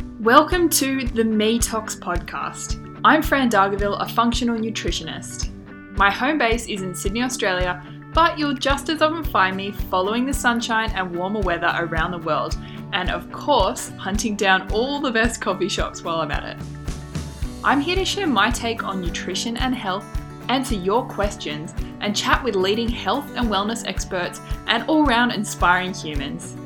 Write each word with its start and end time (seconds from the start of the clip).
Welcome 0.00 0.68
to 0.70 1.04
the 1.04 1.24
Me 1.24 1.58
Talks 1.58 1.94
podcast. 1.94 3.00
I'm 3.04 3.22
Fran 3.22 3.50
Dargaville, 3.50 4.00
a 4.00 4.08
functional 4.08 4.58
nutritionist. 4.58 5.50
My 5.96 6.10
home 6.10 6.38
base 6.38 6.66
is 6.68 6.82
in 6.82 6.94
Sydney, 6.94 7.22
Australia, 7.22 7.84
but 8.14 8.38
you'll 8.38 8.54
just 8.54 8.88
as 8.88 9.02
often 9.02 9.24
find 9.24 9.56
me 9.56 9.72
following 9.72 10.24
the 10.24 10.32
sunshine 10.32 10.90
and 10.92 11.14
warmer 11.14 11.40
weather 11.40 11.72
around 11.76 12.12
the 12.12 12.18
world, 12.18 12.56
and 12.92 13.10
of 13.10 13.30
course, 13.30 13.90
hunting 13.98 14.36
down 14.36 14.70
all 14.72 15.00
the 15.00 15.10
best 15.10 15.40
coffee 15.40 15.68
shops 15.68 16.02
while 16.02 16.20
I'm 16.20 16.30
at 16.30 16.56
it. 16.56 16.66
I'm 17.62 17.80
here 17.80 17.96
to 17.96 18.04
share 18.04 18.26
my 18.26 18.50
take 18.50 18.84
on 18.84 19.00
nutrition 19.00 19.56
and 19.58 19.74
health, 19.74 20.06
answer 20.48 20.76
your 20.76 21.06
questions, 21.06 21.74
and 22.00 22.16
chat 22.16 22.42
with 22.42 22.56
leading 22.56 22.88
health 22.88 23.30
and 23.36 23.48
wellness 23.48 23.86
experts 23.86 24.40
and 24.66 24.82
all 24.88 25.04
round 25.04 25.32
inspiring 25.32 25.92
humans. 25.92 26.56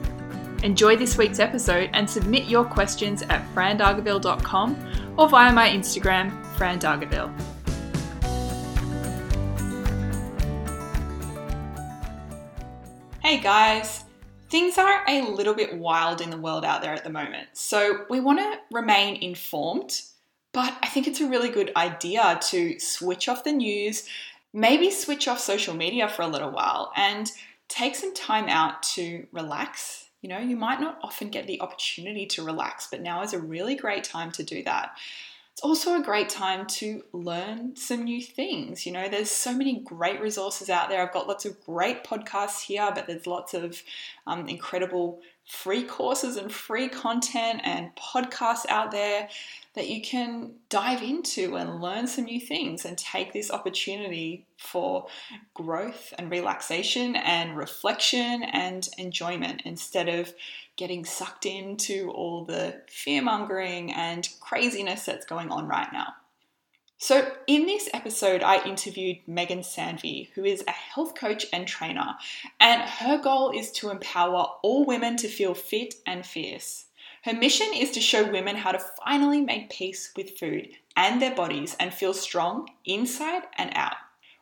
Enjoy 0.65 0.97
this 0.97 1.19
week's 1.19 1.41
episode 1.41 1.91
and 1.93 2.09
submit 2.09 2.45
your 2.45 2.65
questions 2.65 3.21
at 3.21 3.47
frandargaville.com 3.55 5.15
or 5.19 5.29
via 5.29 5.53
my 5.53 5.69
Instagram, 5.69 6.33
frandargaville. 6.57 7.31
Hey 13.23 13.41
guys, 13.41 14.05
things 14.49 14.79
are 14.79 15.05
a 15.07 15.21
little 15.29 15.53
bit 15.53 15.77
wild 15.77 16.23
in 16.23 16.31
the 16.31 16.39
world 16.39 16.65
out 16.65 16.81
there 16.81 16.95
at 16.95 17.05
the 17.05 17.11
moment, 17.11 17.49
so 17.53 18.07
we 18.09 18.21
want 18.21 18.39
to 18.39 18.59
remain 18.73 19.23
informed, 19.23 20.01
but 20.53 20.75
I 20.83 20.87
think 20.87 21.07
it's 21.07 21.21
a 21.21 21.29
really 21.29 21.51
good 21.51 21.73
idea 21.77 22.41
to 22.43 22.81
switch 22.81 23.29
off 23.29 23.45
the 23.45 23.53
news, 23.53 24.09
maybe 24.55 24.91
switch 24.91 25.29
off 25.29 25.41
social 25.41 25.75
media 25.75 26.09
for 26.09 26.23
a 26.23 26.27
little 26.27 26.51
while, 26.51 26.91
and 26.97 27.31
take 27.69 27.95
some 27.95 28.15
time 28.15 28.49
out 28.49 28.83
to 28.83 29.27
relax 29.31 30.04
you 30.25 30.31
know, 30.31 30.39
you 30.39 30.57
might 30.57 30.81
not 30.81 30.99
often 31.03 31.29
get 31.29 31.47
the 31.47 31.61
opportunity 31.61 32.25
to 32.25 32.43
relax, 32.43 32.89
but 32.91 33.03
now 33.03 33.23
is 33.23 33.35
a 33.35 33.39
really 33.39 33.75
great 33.75 34.05
time 34.05 34.33
to 34.33 34.43
do 34.43 34.63
that. 34.63 34.97
It's 35.53 35.61
also 35.61 36.01
a 36.01 36.03
great 36.03 36.31
time 36.31 36.67
to 36.79 37.05
learn 37.13 37.77
some 37.77 38.05
new 38.05 38.23
things. 38.23 38.87
You 38.87 38.93
know, 38.93 39.07
there's 39.07 39.31
so 39.31 39.53
many 39.53 39.81
great 39.81 40.23
resources 40.23 40.71
out 40.71 40.89
there. 40.89 41.03
I've 41.03 41.13
got 41.13 41.29
lots 41.29 41.45
of 41.45 41.63
great 41.67 42.05
podcasts 42.05 42.63
here, 42.63 42.91
but 42.95 43.07
there's 43.07 43.27
lots 43.27 43.53
of 43.53 43.83
um, 44.27 44.49
incredible 44.49 45.21
free 45.47 45.85
courses 45.85 46.37
and 46.37 46.51
free 46.51 46.89
content 46.89 47.61
and 47.65 47.95
podcasts 47.97 48.65
out 48.69 48.91
there 48.91 49.29
that 49.75 49.89
you 49.89 50.01
can 50.01 50.53
dive 50.69 51.03
into 51.03 51.57
and 51.57 51.83
learn 51.83 52.07
some 52.07 52.25
new 52.25 52.41
things 52.41 52.85
and 52.85 52.97
take 52.97 53.33
this 53.33 53.51
opportunity 53.51 54.47
for 54.57 55.07
growth 55.53 56.15
and 56.17 56.31
relaxation 56.31 57.17
and 57.17 57.57
reflection 57.57 58.43
and 58.43 58.89
enjoyment 58.97 59.63
instead 59.65 60.09
of 60.09 60.33
getting 60.77 61.05
sucked 61.05 61.47
into 61.47 62.11
all 62.11 62.45
the 62.45 62.81
fear 62.89 63.23
mongering 63.23 63.93
and 63.93 64.29
craziness 64.41 65.05
that's 65.05 65.27
going 65.27 65.51
on 65.51 65.69
right 65.69 65.93
now. 65.93 66.15
So, 67.07 67.31
in 67.47 67.67
this 67.67 67.91
episode, 67.93 68.43
I 68.43 68.65
interviewed 68.65 69.19
Megan 69.27 69.59
Sanvey, 69.59 70.31
who 70.31 70.43
is 70.43 70.65
a 70.67 70.71
health 70.71 71.15
coach 71.15 71.45
and 71.53 71.69
trainer, 71.69 72.15
and 72.59 72.81
her 72.81 73.19
goal 73.19 73.51
is 73.51 73.71
to 73.73 73.91
empower 73.91 74.47
all 74.63 74.87
women 74.87 75.19
to 75.19 75.29
feel 75.29 75.53
fit 75.53 75.97
and 76.07 76.25
fierce. 76.25 76.87
Her 77.25 77.35
mission 77.35 77.67
is 77.75 77.91
to 77.91 78.01
show 78.01 78.25
women 78.25 78.57
how 78.57 78.73
to 78.73 78.83
finally 79.05 79.43
make 79.43 79.69
peace 79.69 80.13
with 80.17 80.39
food 80.39 80.71
and 80.97 81.21
their 81.21 81.35
bodies 81.35 81.77
and 81.79 81.93
feel 81.93 82.15
strong 82.15 82.71
inside 82.87 83.43
and 83.59 83.71
out. 83.75 83.97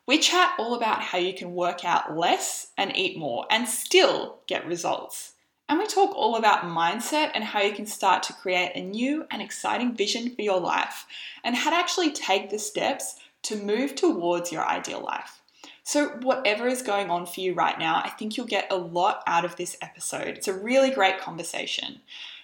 We 0.05 0.19
chat 0.19 0.53
all 0.57 0.73
about 0.73 1.01
how 1.01 1.17
you 1.17 1.33
can 1.33 1.55
work 1.55 1.83
out 1.83 2.17
less 2.17 2.67
and 2.77 2.95
eat 2.95 3.17
more 3.17 3.45
and 3.51 3.67
still 3.67 4.39
get 4.47 4.65
results. 4.65 5.32
And 5.73 5.79
we 5.79 5.87
talk 5.87 6.15
all 6.15 6.35
about 6.35 6.65
mindset 6.65 7.31
and 7.33 7.43
how 7.43 7.59
you 7.59 7.73
can 7.73 7.87
start 7.87 8.21
to 8.23 8.33
create 8.33 8.73
a 8.75 8.79
new 8.79 9.25
and 9.31 9.41
exciting 9.41 9.95
vision 9.95 10.29
for 10.35 10.43
your 10.43 10.59
life 10.59 11.07
and 11.43 11.55
how 11.55 11.71
to 11.71 11.75
actually 11.75 12.11
take 12.11 12.51
the 12.51 12.59
steps 12.59 13.15
to 13.41 13.55
move 13.55 13.95
towards 13.95 14.51
your 14.51 14.63
ideal 14.63 15.01
life. 15.01 15.41
So, 15.81 16.09
whatever 16.21 16.67
is 16.67 16.83
going 16.83 17.09
on 17.09 17.25
for 17.25 17.39
you 17.39 17.55
right 17.55 17.79
now, 17.79 18.03
I 18.05 18.11
think 18.11 18.37
you'll 18.37 18.45
get 18.45 18.71
a 18.71 18.77
lot 18.77 19.23
out 19.25 19.45
of 19.45 19.55
this 19.55 19.75
episode. 19.81 20.37
It's 20.37 20.47
a 20.47 20.53
really 20.53 20.91
great 20.91 21.17
conversation. 21.19 22.01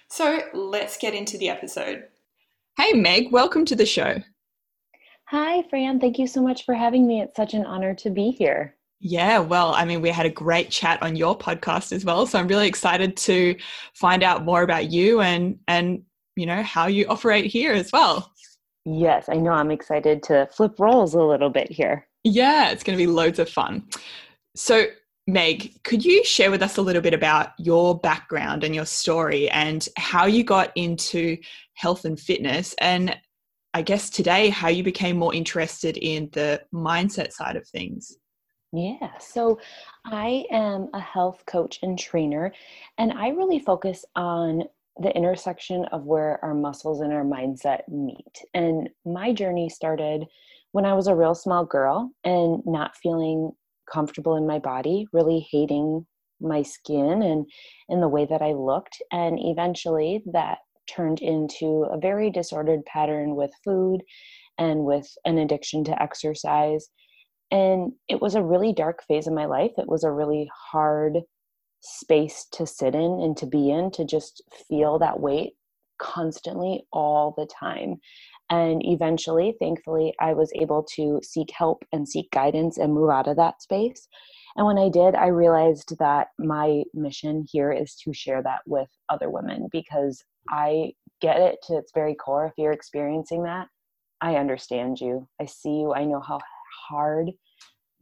So 0.08 0.40
let's 0.52 0.96
get 0.96 1.14
into 1.14 1.38
the 1.38 1.50
episode. 1.50 2.08
Hey, 2.78 2.94
Meg, 2.94 3.30
welcome 3.30 3.64
to 3.66 3.76
the 3.76 3.86
show. 3.86 4.16
Hi, 5.26 5.62
Fran. 5.70 6.00
Thank 6.00 6.18
you 6.18 6.26
so 6.26 6.42
much 6.42 6.64
for 6.64 6.74
having 6.74 7.06
me. 7.06 7.20
It's 7.20 7.36
such 7.36 7.54
an 7.54 7.64
honor 7.64 7.94
to 7.94 8.10
be 8.10 8.32
here. 8.32 8.74
Yeah, 9.00 9.38
well, 9.38 9.74
I 9.74 9.86
mean, 9.86 10.02
we 10.02 10.10
had 10.10 10.26
a 10.26 10.30
great 10.30 10.70
chat 10.70 11.02
on 11.02 11.16
your 11.16 11.36
podcast 11.36 11.90
as 11.92 12.04
well, 12.04 12.26
so 12.26 12.38
I'm 12.38 12.48
really 12.48 12.68
excited 12.68 13.16
to 13.18 13.56
find 13.94 14.22
out 14.22 14.44
more 14.44 14.62
about 14.62 14.92
you 14.92 15.22
and 15.22 15.58
and 15.68 16.02
you 16.36 16.44
know 16.46 16.62
how 16.62 16.86
you 16.86 17.06
operate 17.08 17.46
here 17.46 17.72
as 17.72 17.90
well. 17.92 18.30
Yes, 18.84 19.28
I 19.28 19.34
know. 19.34 19.52
I'm 19.52 19.70
excited 19.70 20.22
to 20.24 20.48
flip 20.52 20.78
roles 20.78 21.14
a 21.14 21.22
little 21.22 21.50
bit 21.50 21.70
here. 21.70 22.06
Yeah, 22.24 22.70
it's 22.70 22.82
going 22.82 22.96
to 22.96 23.02
be 23.02 23.10
loads 23.10 23.38
of 23.38 23.48
fun. 23.48 23.84
So, 24.54 24.86
Meg, 25.26 25.82
could 25.84 26.04
you 26.04 26.24
share 26.24 26.50
with 26.50 26.62
us 26.62 26.76
a 26.76 26.82
little 26.82 27.02
bit 27.02 27.14
about 27.14 27.52
your 27.58 27.98
background 27.98 28.64
and 28.64 28.74
your 28.74 28.86
story 28.86 29.48
and 29.50 29.86
how 29.96 30.26
you 30.26 30.44
got 30.44 30.72
into 30.76 31.36
health 31.74 32.04
and 32.04 32.18
fitness? 32.18 32.74
And 32.80 33.16
I 33.72 33.82
guess 33.82 34.10
today, 34.10 34.48
how 34.48 34.68
you 34.68 34.82
became 34.82 35.16
more 35.16 35.34
interested 35.34 35.96
in 35.96 36.28
the 36.32 36.62
mindset 36.74 37.32
side 37.32 37.56
of 37.56 37.66
things? 37.68 38.16
Yeah, 38.72 39.18
so 39.18 39.58
I 40.04 40.44
am 40.50 40.90
a 40.94 41.00
health 41.00 41.42
coach 41.46 41.80
and 41.82 41.98
trainer, 41.98 42.52
and 42.98 43.12
I 43.12 43.28
really 43.28 43.58
focus 43.58 44.04
on 44.14 44.62
the 45.00 45.14
intersection 45.16 45.86
of 45.86 46.04
where 46.04 46.38
our 46.44 46.54
muscles 46.54 47.00
and 47.00 47.12
our 47.12 47.24
mindset 47.24 47.88
meet. 47.88 48.44
And 48.54 48.88
my 49.04 49.32
journey 49.32 49.68
started 49.68 50.24
when 50.72 50.84
I 50.84 50.94
was 50.94 51.08
a 51.08 51.16
real 51.16 51.34
small 51.34 51.64
girl 51.64 52.10
and 52.22 52.62
not 52.64 52.96
feeling 52.96 53.50
comfortable 53.92 54.36
in 54.36 54.46
my 54.46 54.60
body, 54.60 55.06
really 55.12 55.48
hating 55.50 56.06
my 56.40 56.62
skin 56.62 57.22
and 57.22 57.46
and 57.88 58.02
the 58.02 58.08
way 58.08 58.24
that 58.24 58.40
I 58.40 58.52
looked 58.52 59.02
and 59.12 59.38
eventually 59.38 60.22
that 60.32 60.58
turned 60.86 61.20
into 61.20 61.86
a 61.90 61.98
very 61.98 62.30
disordered 62.30 62.84
pattern 62.86 63.36
with 63.36 63.50
food 63.62 64.02
and 64.56 64.84
with 64.84 65.06
an 65.26 65.36
addiction 65.38 65.84
to 65.84 66.02
exercise 66.02 66.88
and 67.50 67.92
it 68.08 68.20
was 68.20 68.34
a 68.34 68.42
really 68.42 68.72
dark 68.72 69.02
phase 69.06 69.26
of 69.26 69.32
my 69.32 69.46
life 69.46 69.72
it 69.78 69.88
was 69.88 70.04
a 70.04 70.12
really 70.12 70.50
hard 70.70 71.18
space 71.80 72.46
to 72.52 72.66
sit 72.66 72.94
in 72.94 73.20
and 73.20 73.36
to 73.36 73.46
be 73.46 73.70
in 73.70 73.90
to 73.90 74.04
just 74.04 74.42
feel 74.68 74.98
that 74.98 75.20
weight 75.20 75.54
constantly 75.98 76.82
all 76.92 77.34
the 77.36 77.46
time 77.46 77.96
and 78.50 78.82
eventually, 78.84 79.54
thankfully, 79.60 80.12
I 80.18 80.34
was 80.34 80.50
able 80.60 80.84
to 80.96 81.20
seek 81.22 81.50
help 81.52 81.84
and 81.92 82.08
seek 82.08 82.30
guidance 82.32 82.78
and 82.78 82.92
move 82.92 83.08
out 83.08 83.28
of 83.28 83.36
that 83.36 83.62
space. 83.62 84.08
And 84.56 84.66
when 84.66 84.76
I 84.76 84.88
did, 84.88 85.14
I 85.14 85.28
realized 85.28 85.96
that 86.00 86.28
my 86.36 86.82
mission 86.92 87.46
here 87.48 87.70
is 87.70 87.94
to 88.04 88.12
share 88.12 88.42
that 88.42 88.62
with 88.66 88.88
other 89.08 89.30
women 89.30 89.68
because 89.70 90.24
I 90.48 90.94
get 91.20 91.38
it 91.38 91.58
to 91.68 91.76
its 91.76 91.92
very 91.94 92.16
core. 92.16 92.46
If 92.46 92.54
you're 92.58 92.72
experiencing 92.72 93.44
that, 93.44 93.68
I 94.20 94.34
understand 94.34 95.00
you. 95.00 95.28
I 95.40 95.46
see 95.46 95.70
you. 95.70 95.94
I 95.94 96.04
know 96.04 96.20
how 96.20 96.40
hard 96.88 97.30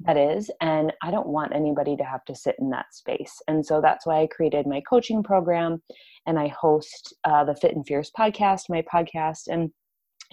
that 0.00 0.16
is. 0.16 0.50
And 0.60 0.92
I 1.02 1.10
don't 1.10 1.26
want 1.26 1.54
anybody 1.54 1.96
to 1.96 2.04
have 2.04 2.24
to 2.26 2.34
sit 2.34 2.54
in 2.60 2.70
that 2.70 2.94
space. 2.94 3.42
And 3.48 3.64
so 3.66 3.80
that's 3.80 4.06
why 4.06 4.22
I 4.22 4.28
created 4.28 4.66
my 4.66 4.80
coaching 4.88 5.22
program 5.22 5.82
and 6.26 6.38
I 6.38 6.48
host 6.48 7.14
uh, 7.24 7.44
the 7.44 7.56
Fit 7.56 7.74
and 7.74 7.86
Fierce 7.86 8.10
podcast, 8.16 8.62
my 8.68 8.82
podcast. 8.82 9.48
And 9.48 9.70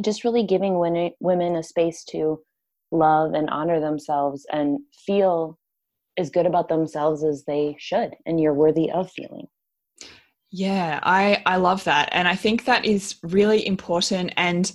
just 0.04 0.24
really 0.24 0.44
giving 0.44 0.78
women 1.20 1.56
a 1.56 1.64
space 1.64 2.04
to 2.04 2.42
love 2.92 3.34
and 3.34 3.50
honor 3.50 3.80
themselves 3.80 4.46
and 4.52 4.80
feel 5.06 5.58
as 6.18 6.30
good 6.30 6.46
about 6.46 6.70
themselves 6.70 7.24
as 7.24 7.44
they 7.46 7.76
should 7.80 8.16
and 8.26 8.40
you're 8.40 8.54
worthy 8.54 8.92
of 8.92 9.12
feeling 9.12 9.48
yeah 10.52 11.00
i 11.04 11.42
i 11.46 11.56
love 11.58 11.84
that 11.84 12.08
and 12.12 12.28
i 12.28 12.36
think 12.36 12.66
that 12.66 12.86
is 12.86 13.16
really 13.24 13.66
important 13.66 14.32
and 14.38 14.72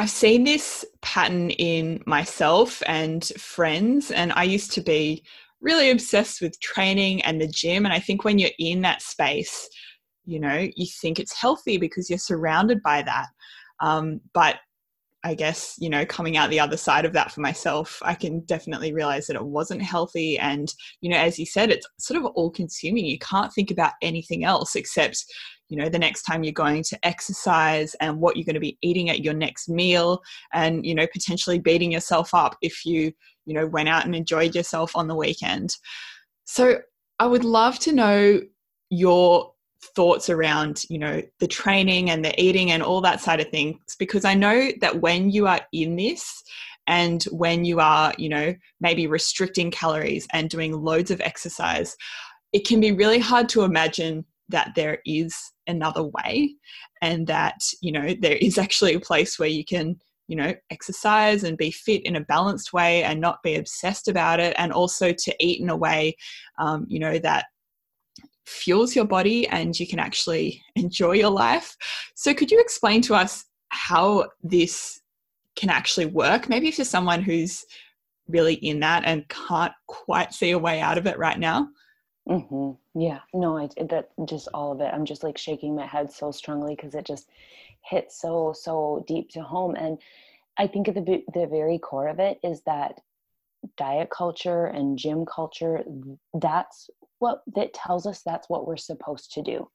i've 0.00 0.10
seen 0.10 0.44
this 0.44 0.84
pattern 1.02 1.50
in 1.50 2.02
myself 2.06 2.82
and 2.86 3.26
friends 3.38 4.10
and 4.10 4.32
i 4.32 4.42
used 4.42 4.72
to 4.72 4.80
be 4.80 5.22
really 5.60 5.90
obsessed 5.90 6.40
with 6.40 6.58
training 6.60 7.20
and 7.22 7.40
the 7.40 7.46
gym 7.46 7.84
and 7.84 7.92
i 7.92 7.98
think 7.98 8.24
when 8.24 8.38
you're 8.38 8.50
in 8.58 8.80
that 8.80 9.02
space 9.02 9.68
you 10.24 10.40
know 10.40 10.66
you 10.74 10.86
think 11.02 11.18
it's 11.20 11.38
healthy 11.38 11.76
because 11.76 12.08
you're 12.08 12.18
surrounded 12.18 12.82
by 12.82 13.02
that 13.02 13.26
um, 13.80 14.20
but 14.34 14.56
I 15.22 15.34
guess, 15.34 15.76
you 15.78 15.90
know, 15.90 16.06
coming 16.06 16.36
out 16.36 16.48
the 16.48 16.60
other 16.60 16.78
side 16.78 17.04
of 17.04 17.12
that 17.12 17.30
for 17.30 17.40
myself, 17.42 17.98
I 18.02 18.14
can 18.14 18.40
definitely 18.40 18.94
realize 18.94 19.26
that 19.26 19.36
it 19.36 19.44
wasn't 19.44 19.82
healthy. 19.82 20.38
And, 20.38 20.72
you 21.02 21.10
know, 21.10 21.18
as 21.18 21.38
you 21.38 21.44
said, 21.44 21.70
it's 21.70 21.86
sort 21.98 22.18
of 22.18 22.24
all 22.34 22.50
consuming. 22.50 23.04
You 23.04 23.18
can't 23.18 23.52
think 23.52 23.70
about 23.70 23.92
anything 24.00 24.44
else 24.44 24.76
except, 24.76 25.24
you 25.70 25.76
know, 25.76 25.88
the 25.88 25.98
next 25.98 26.24
time 26.24 26.42
you're 26.42 26.52
going 26.52 26.82
to 26.82 27.06
exercise 27.06 27.94
and 28.00 28.20
what 28.20 28.36
you're 28.36 28.44
going 28.44 28.54
to 28.54 28.60
be 28.60 28.76
eating 28.82 29.08
at 29.08 29.24
your 29.24 29.34
next 29.34 29.68
meal 29.68 30.20
and, 30.52 30.84
you 30.84 30.94
know, 30.94 31.06
potentially 31.12 31.60
beating 31.60 31.92
yourself 31.92 32.34
up 32.34 32.56
if 32.60 32.84
you, 32.84 33.12
you 33.46 33.54
know, 33.54 33.66
went 33.66 33.88
out 33.88 34.04
and 34.04 34.14
enjoyed 34.14 34.54
yourself 34.54 34.96
on 34.96 35.06
the 35.06 35.14
weekend. 35.14 35.76
So 36.44 36.80
I 37.20 37.26
would 37.26 37.44
love 37.44 37.78
to 37.80 37.92
know 37.92 38.40
your 38.90 39.52
thoughts 39.96 40.28
around 40.28 40.84
you 40.90 40.98
know 40.98 41.22
the 41.38 41.46
training 41.46 42.10
and 42.10 42.22
the 42.22 42.38
eating 42.38 42.70
and 42.70 42.82
all 42.82 43.00
that 43.00 43.18
side 43.18 43.40
of 43.40 43.48
things 43.48 43.78
because 43.98 44.26
i 44.26 44.34
know 44.34 44.70
that 44.82 45.00
when 45.00 45.30
you 45.30 45.46
are 45.46 45.60
in 45.72 45.96
this 45.96 46.42
and 46.86 47.24
when 47.30 47.64
you 47.64 47.80
are 47.80 48.12
you 48.18 48.28
know 48.28 48.54
maybe 48.82 49.06
restricting 49.06 49.70
calories 49.70 50.28
and 50.34 50.50
doing 50.50 50.72
loads 50.72 51.10
of 51.10 51.18
exercise 51.22 51.96
it 52.52 52.66
can 52.66 52.78
be 52.78 52.92
really 52.92 53.18
hard 53.18 53.48
to 53.48 53.62
imagine 53.62 54.22
that 54.50 54.72
there 54.74 54.98
is 55.04 55.36
another 55.66 56.02
way 56.02 56.54
and 57.02 57.26
that 57.26 57.56
you 57.80 57.92
know 57.92 58.14
there 58.20 58.36
is 58.36 58.58
actually 58.58 58.94
a 58.94 59.00
place 59.00 59.38
where 59.38 59.48
you 59.48 59.64
can 59.64 59.98
you 60.28 60.36
know 60.36 60.54
exercise 60.70 61.44
and 61.44 61.58
be 61.58 61.70
fit 61.70 62.04
in 62.04 62.16
a 62.16 62.20
balanced 62.20 62.72
way 62.72 63.02
and 63.02 63.20
not 63.20 63.42
be 63.42 63.56
obsessed 63.56 64.08
about 64.08 64.40
it 64.40 64.54
and 64.58 64.72
also 64.72 65.12
to 65.12 65.34
eat 65.40 65.60
in 65.60 65.70
a 65.70 65.76
way 65.76 66.16
um, 66.58 66.86
you 66.88 66.98
know 66.98 67.18
that 67.18 67.46
fuels 68.50 68.96
your 68.96 69.04
body 69.04 69.46
and 69.48 69.78
you 69.78 69.86
can 69.86 69.98
actually 69.98 70.62
enjoy 70.76 71.12
your 71.12 71.30
life. 71.30 71.76
So 72.14 72.34
could 72.34 72.50
you 72.50 72.60
explain 72.60 73.00
to 73.02 73.14
us 73.14 73.44
how 73.68 74.28
this 74.42 75.00
can 75.56 75.70
actually 75.70 76.06
work? 76.06 76.48
Maybe 76.48 76.68
you're 76.68 76.84
someone 76.84 77.22
who's 77.22 77.64
really 78.28 78.54
in 78.54 78.80
that 78.80 79.04
and 79.04 79.28
can't 79.28 79.72
quite 79.86 80.32
see 80.32 80.50
a 80.52 80.58
way 80.58 80.80
out 80.80 80.98
of 80.98 81.06
it 81.06 81.18
right 81.18 81.38
now 81.38 81.68
Mm-hmm. 82.28 83.00
Yeah, 83.00 83.20
no, 83.34 83.56
I 83.56 83.68
that 83.88 84.10
just 84.26 84.48
all 84.54 84.72
of 84.72 84.80
it. 84.80 84.92
I'm 84.92 85.04
just 85.04 85.24
like 85.24 85.38
shaking 85.38 85.74
my 85.74 85.86
head 85.86 86.12
so 86.12 86.30
strongly 86.30 86.76
because 86.76 86.94
it 86.94 87.04
just 87.06 87.28
hits 87.82 88.20
so 88.20 88.52
so 88.52 89.04
deep 89.08 89.30
to 89.30 89.42
home. 89.42 89.74
And 89.74 89.98
I 90.58 90.66
think 90.66 90.88
at 90.88 90.94
the 90.94 91.24
the 91.34 91.46
very 91.46 91.78
core 91.78 92.08
of 92.08 92.20
it 92.20 92.38
is 92.44 92.62
that 92.62 93.00
diet 93.76 94.10
culture 94.10 94.66
and 94.66 94.98
gym 94.98 95.24
culture. 95.26 95.82
That's 96.34 96.90
what 97.18 97.42
that 97.56 97.74
tells 97.74 98.06
us. 98.06 98.22
That's 98.22 98.48
what 98.48 98.66
we're 98.66 98.76
supposed 98.76 99.32
to 99.32 99.42
do. 99.42 99.68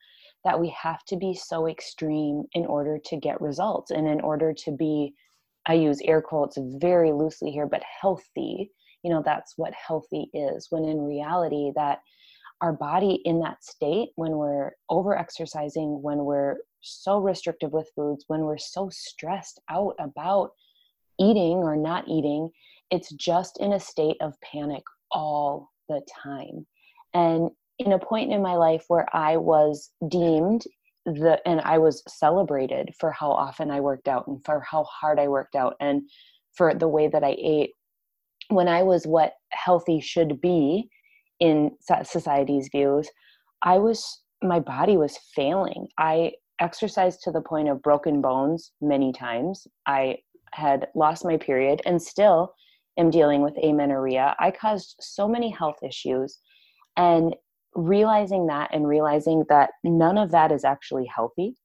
That 0.43 0.59
we 0.59 0.69
have 0.69 1.03
to 1.05 1.17
be 1.17 1.33
so 1.33 1.67
extreme 1.67 2.43
in 2.53 2.65
order 2.65 2.99
to 3.05 3.17
get 3.17 3.41
results, 3.41 3.91
and 3.91 4.07
in 4.07 4.21
order 4.21 4.53
to 4.53 4.71
be, 4.71 5.13
I 5.65 5.73
use 5.73 5.99
air 6.05 6.21
quotes 6.21 6.57
very 6.61 7.11
loosely 7.11 7.51
here, 7.51 7.67
but 7.67 7.83
healthy. 8.01 8.71
You 9.03 9.11
know, 9.11 9.23
that's 9.25 9.53
what 9.57 9.73
healthy 9.73 10.29
is. 10.33 10.67
When 10.69 10.85
in 10.85 11.01
reality, 11.01 11.71
that 11.75 11.99
our 12.61 12.73
body 12.73 13.21
in 13.25 13.39
that 13.41 13.63
state 13.63 14.09
when 14.15 14.31
we're 14.31 14.71
over 14.89 15.17
exercising, 15.17 16.01
when 16.01 16.19
we're 16.19 16.57
so 16.81 17.19
restrictive 17.19 17.71
with 17.71 17.91
foods, 17.95 18.25
when 18.27 18.41
we're 18.41 18.57
so 18.57 18.89
stressed 18.91 19.59
out 19.69 19.95
about 19.99 20.51
eating 21.19 21.57
or 21.57 21.75
not 21.75 22.07
eating, 22.07 22.49
it's 22.91 23.11
just 23.13 23.59
in 23.59 23.73
a 23.73 23.79
state 23.79 24.17
of 24.21 24.39
panic 24.41 24.83
all 25.11 25.71
the 25.89 26.01
time. 26.23 26.65
And 27.13 27.49
in 27.79 27.91
a 27.91 27.99
point 27.99 28.31
in 28.31 28.41
my 28.41 28.55
life 28.55 28.85
where 28.87 29.07
I 29.15 29.37
was 29.37 29.91
deemed 30.07 30.65
the 31.05 31.39
and 31.47 31.61
I 31.61 31.77
was 31.77 32.01
celebrated 32.07 32.93
for 32.99 33.11
how 33.11 33.31
often 33.31 33.69
I 33.69 33.79
worked 33.79 34.07
out 34.07 34.27
and 34.27 34.43
for 34.43 34.61
how 34.61 34.85
hard 34.85 35.19
I 35.19 35.27
worked 35.27 35.55
out 35.55 35.75
and 35.79 36.01
for 36.53 36.73
the 36.73 36.87
way 36.87 37.07
that 37.07 37.23
I 37.23 37.35
ate 37.39 37.71
when 38.49 38.67
I 38.67 38.83
was 38.83 39.05
what 39.05 39.33
healthy 39.49 39.99
should 39.99 40.41
be 40.41 40.89
in 41.39 41.71
society's 42.03 42.69
views 42.71 43.09
i 43.63 43.77
was 43.77 44.21
my 44.45 44.59
body 44.59 44.97
was 44.97 45.17
failing. 45.33 45.87
I 45.97 46.33
exercised 46.59 47.21
to 47.23 47.31
the 47.31 47.41
point 47.41 47.69
of 47.69 47.81
broken 47.81 48.21
bones 48.21 48.71
many 48.81 49.11
times. 49.11 49.67
I 49.85 50.17
had 50.53 50.87
lost 50.95 51.25
my 51.25 51.37
period 51.37 51.81
and 51.85 52.01
still 52.01 52.53
am 52.97 53.09
dealing 53.09 53.41
with 53.41 53.57
amenorrhea. 53.61 54.35
I 54.39 54.51
caused 54.51 54.95
so 55.01 55.27
many 55.27 55.49
health 55.49 55.77
issues 55.83 56.39
and 56.95 57.35
realizing 57.73 58.47
that 58.47 58.73
and 58.73 58.87
realizing 58.87 59.43
that 59.49 59.71
none 59.83 60.17
of 60.17 60.31
that 60.31 60.51
is 60.51 60.63
actually 60.63 61.09
healthy 61.13 61.55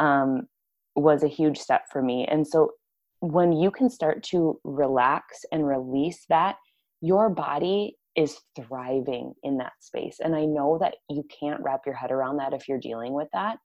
um, 0.00 0.48
was 0.96 1.22
a 1.22 1.28
huge 1.28 1.58
step 1.58 1.84
for 1.92 2.02
me. 2.02 2.26
And 2.26 2.46
so 2.46 2.72
when 3.20 3.52
you 3.52 3.70
can 3.70 3.88
start 3.88 4.24
to 4.24 4.58
relax 4.64 5.44
and 5.52 5.66
release 5.66 6.24
that 6.28 6.56
your 7.00 7.30
body 7.30 7.96
is 8.18 8.40
thriving 8.56 9.32
in 9.44 9.58
that 9.58 9.74
space. 9.78 10.18
And 10.18 10.34
I 10.34 10.44
know 10.44 10.76
that 10.80 10.96
you 11.08 11.24
can't 11.40 11.62
wrap 11.62 11.82
your 11.86 11.94
head 11.94 12.10
around 12.10 12.38
that 12.38 12.52
if 12.52 12.66
you're 12.66 12.80
dealing 12.80 13.12
with 13.12 13.28
that, 13.32 13.58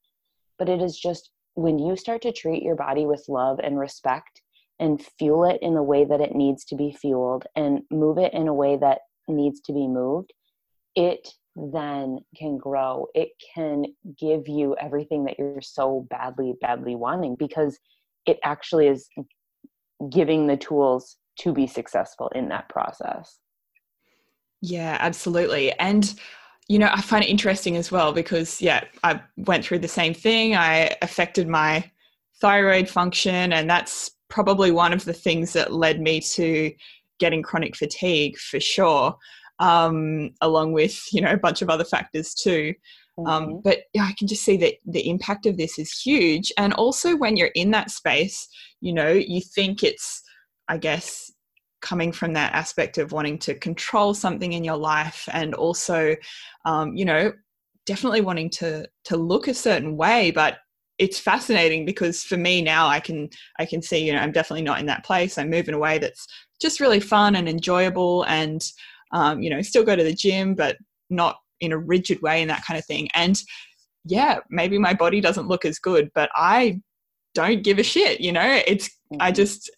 but 0.60 0.70
it 0.70 0.80
is 0.80 0.96
just 0.96 1.32
when 1.56 1.80
you 1.80 1.96
start 1.96 2.22
to 2.22 2.32
treat 2.32 2.62
your 2.62 2.76
body 2.76 3.08
with 3.08 3.26
love 3.28 3.60
and 3.64 3.80
respect 3.80 4.44
and 4.80 5.04
fuel 5.18 5.46
it 5.46 5.58
in 5.64 5.74
the 5.74 5.82
way 5.82 6.06
that 6.06 6.22
it 6.22 6.36
needs 6.36 6.66
to 6.66 6.76
be 6.76 6.92
fueled 6.92 7.46
and 7.56 7.82
move 7.90 8.20
it 8.20 8.32
in 8.36 8.48
a 8.48 8.54
way 8.54 8.78
that 8.78 9.00
needs 9.28 9.60
to 9.62 9.74
be 9.74 9.88
moved, 9.88 10.32
it 10.96 11.28
then 11.56 12.20
can 12.38 12.60
grow. 12.60 13.08
It 13.16 13.30
can 13.56 13.86
give 14.20 14.48
you 14.48 14.76
everything 14.80 15.26
that 15.26 15.40
you're 15.40 15.62
so 15.62 16.06
badly, 16.12 16.54
badly 16.62 16.96
wanting 16.96 17.38
because 17.40 17.80
it 18.28 18.38
actually 18.44 18.86
is 18.86 19.10
giving 20.12 20.46
the 20.46 20.58
tools 20.58 21.18
to 21.40 21.54
be 21.54 21.66
successful 21.66 22.32
in 22.36 22.50
that 22.50 22.70
process. 22.70 23.40
Yeah, 24.64 24.98
absolutely. 25.02 25.74
And 25.74 26.14
you 26.70 26.80
know, 26.80 26.90
I 26.90 27.02
find 27.02 27.26
it 27.26 27.30
interesting 27.30 27.76
as 27.76 27.92
well 27.92 28.14
because 28.14 28.62
yeah, 28.62 28.86
I 29.04 29.22
went 29.36 29.66
through 29.66 29.80
the 29.80 29.90
same 29.90 30.14
thing. 30.14 30.56
I 30.56 30.96
affected 31.02 31.50
my 31.50 31.92
thyroid 32.40 32.88
function 32.88 33.52
and 33.52 33.70
that's 33.70 34.12
probably 34.30 34.72
one 34.72 34.94
of 34.94 35.04
the 35.04 35.14
things 35.14 35.52
that 35.54 35.74
led 35.74 36.00
me 36.00 36.22
to 36.22 36.72
getting 37.20 37.44
chronic 37.44 37.76
fatigue 37.76 38.38
for 38.38 38.62
sure. 38.62 39.18
Um, 39.60 40.32
along 40.40 40.72
with, 40.72 40.98
you 41.12 41.22
know, 41.22 41.34
a 41.34 41.38
bunch 41.38 41.62
of 41.62 41.70
other 41.70 41.84
factors 41.84 42.34
too. 42.34 42.74
Um, 43.18 43.26
mm-hmm. 43.26 43.54
Um, 43.56 43.62
but 43.62 43.80
yeah, 43.94 44.04
I 44.04 44.14
can 44.18 44.28
just 44.28 44.44
see 44.44 44.56
that 44.58 44.76
the 44.86 45.08
impact 45.10 45.46
of 45.46 45.58
this 45.58 45.78
is 45.78 45.92
huge. 45.92 46.54
And 46.58 46.74
also, 46.74 47.18
when 47.18 47.36
you're 47.36 47.52
in 47.54 47.72
that 47.72 47.92
space, 47.92 48.48
you 48.80 48.94
know, 48.94 49.12
you 49.12 49.42
think 49.42 49.84
it's, 49.84 50.24
I 50.70 50.78
guess, 50.78 51.33
coming 51.84 52.12
from 52.14 52.34
that 52.34 52.54
aspect 52.54 52.98
of 52.98 53.12
wanting 53.12 53.38
to 53.38 53.54
control 53.54 54.14
something 54.14 54.54
in 54.54 54.64
your 54.64 54.78
life 54.78 55.28
and 55.34 55.54
also 55.54 56.16
um, 56.66 56.96
you 56.96 57.06
know 57.06 57.32
definitely 57.86 58.22
wanting 58.22 58.50
to 58.50 58.88
to 59.04 59.18
look 59.18 59.48
a 59.48 59.54
certain 59.54 59.96
way 59.98 60.32
but 60.32 60.58
it's 60.98 61.20
fascinating 61.20 61.86
because 61.86 62.24
for 62.24 62.38
me 62.38 62.62
now 62.62 62.88
i 62.88 63.00
can 63.00 63.30
i 63.60 63.66
can 63.66 63.82
see 63.82 64.06
you 64.06 64.14
know 64.14 64.20
i'm 64.20 64.32
definitely 64.32 64.64
not 64.64 64.80
in 64.80 64.86
that 64.86 65.06
place. 65.06 65.38
I'm 65.38 65.50
moving 65.50 65.76
away 65.76 65.98
that's 66.00 66.26
just 66.62 66.80
really 66.80 67.02
fun 67.02 67.36
and 67.36 67.48
enjoyable 67.48 68.24
and 68.24 68.64
um, 69.12 69.42
you 69.42 69.50
know 69.50 69.62
still 69.62 69.84
go 69.84 69.96
to 69.96 70.04
the 70.04 70.14
gym 70.14 70.56
but 70.56 70.78
not 71.10 71.36
in 71.60 71.74
a 71.74 71.78
rigid 71.78 72.22
way 72.22 72.42
and 72.42 72.50
that 72.50 72.66
kind 72.66 72.80
of 72.80 72.86
thing. 72.86 73.10
And 73.14 73.38
yeah 74.06 74.40
maybe 74.50 74.78
my 74.78 74.94
body 74.94 75.20
doesn't 75.22 75.48
look 75.48 75.64
as 75.66 75.80
good 75.80 76.10
but 76.14 76.30
i 76.36 76.80
don't 77.34 77.64
give 77.64 77.80
a 77.80 77.84
shit 77.84 78.20
you 78.20 78.32
know? 78.32 78.62
It's 78.68 78.90
i 79.20 79.30
mm-hmm. 79.30 79.36
just 79.36 79.70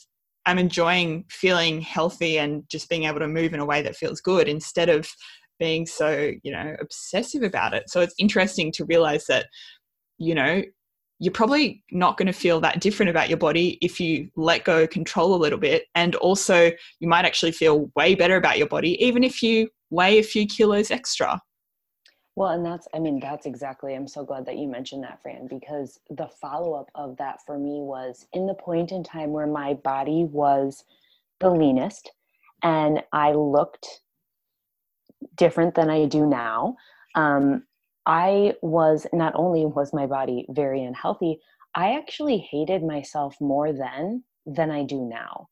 I'm 0.45 0.57
enjoying 0.57 1.25
feeling 1.29 1.81
healthy 1.81 2.37
and 2.37 2.63
just 2.69 2.89
being 2.89 3.05
able 3.05 3.19
to 3.19 3.27
move 3.27 3.53
in 3.53 3.59
a 3.59 3.65
way 3.65 3.81
that 3.81 3.95
feels 3.95 4.21
good 4.21 4.47
instead 4.47 4.89
of 4.89 5.09
being 5.59 5.85
so, 5.85 6.31
you 6.43 6.51
know, 6.51 6.75
obsessive 6.79 7.43
about 7.43 7.73
it. 7.73 7.89
So 7.89 8.01
it's 8.01 8.15
interesting 8.19 8.71
to 8.73 8.85
realize 8.85 9.25
that, 9.27 9.47
you 10.17 10.35
know, 10.35 10.61
you're 11.19 11.31
probably 11.31 11.83
not 11.91 12.17
going 12.17 12.27
to 12.27 12.33
feel 12.33 12.59
that 12.59 12.81
different 12.81 13.09
about 13.09 13.29
your 13.29 13.37
body 13.37 13.77
if 13.81 13.99
you 13.99 14.29
let 14.35 14.65
go 14.65 14.85
control 14.85 15.33
a 15.33 15.37
little 15.37 15.59
bit. 15.59 15.85
And 15.95 16.15
also, 16.15 16.71
you 16.99 17.07
might 17.07 17.25
actually 17.25 17.53
feel 17.53 17.89
way 17.95 18.15
better 18.15 18.35
about 18.35 18.57
your 18.57 18.67
body, 18.67 19.01
even 19.03 19.23
if 19.23 19.41
you 19.41 19.69
weigh 19.89 20.19
a 20.19 20.23
few 20.23 20.45
kilos 20.45 20.91
extra. 20.91 21.39
Well, 22.35 22.49
and 22.49 22.65
that's, 22.65 22.87
I 22.93 22.99
mean, 22.99 23.19
that's 23.19 23.45
exactly, 23.45 23.95
I'm 23.95 24.07
so 24.07 24.25
glad 24.25 24.45
that 24.47 24.57
you 24.57 24.67
mentioned 24.67 25.03
that, 25.03 25.21
Fran, 25.21 25.47
because 25.47 25.99
the 26.09 26.27
follow 26.41 26.73
up 26.73 26.89
of 26.93 27.17
that 27.17 27.39
for 27.45 27.57
me 27.57 27.79
was 27.81 28.27
in 28.33 28.45
the 28.45 28.53
point 28.53 28.91
in 28.91 29.03
time 29.03 29.31
where 29.31 29.47
my 29.47 29.75
body 29.75 30.25
was 30.29 30.83
the 31.39 31.49
leanest 31.49 32.11
and 32.61 33.01
I 33.13 33.31
looked 33.33 33.87
different 35.35 35.75
than 35.75 35.89
I 35.89 36.05
do 36.05 36.25
now. 36.25 36.75
Um, 37.15 37.63
I 38.05 38.53
was 38.61 39.07
not 39.13 39.33
only 39.35 39.65
was 39.65 39.93
my 39.93 40.05
body 40.05 40.45
very 40.49 40.83
unhealthy, 40.83 41.39
I 41.73 41.93
actually 41.97 42.37
hated 42.37 42.83
myself 42.83 43.35
more 43.39 43.71
then 43.71 44.23
than 44.45 44.71
I 44.71 44.83
do 44.83 45.01
now. 45.01 45.47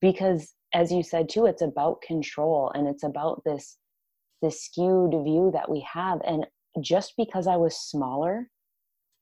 Because 0.00 0.54
as 0.74 0.92
you 0.92 1.02
said 1.02 1.28
too, 1.28 1.46
it's 1.46 1.62
about 1.62 2.02
control 2.02 2.70
and 2.74 2.86
it's 2.86 3.02
about 3.02 3.42
this 3.44 3.78
this 4.42 4.64
skewed 4.64 5.12
view 5.24 5.50
that 5.52 5.70
we 5.70 5.86
have 5.92 6.20
and 6.26 6.46
just 6.80 7.14
because 7.16 7.46
i 7.46 7.56
was 7.56 7.76
smaller 7.76 8.48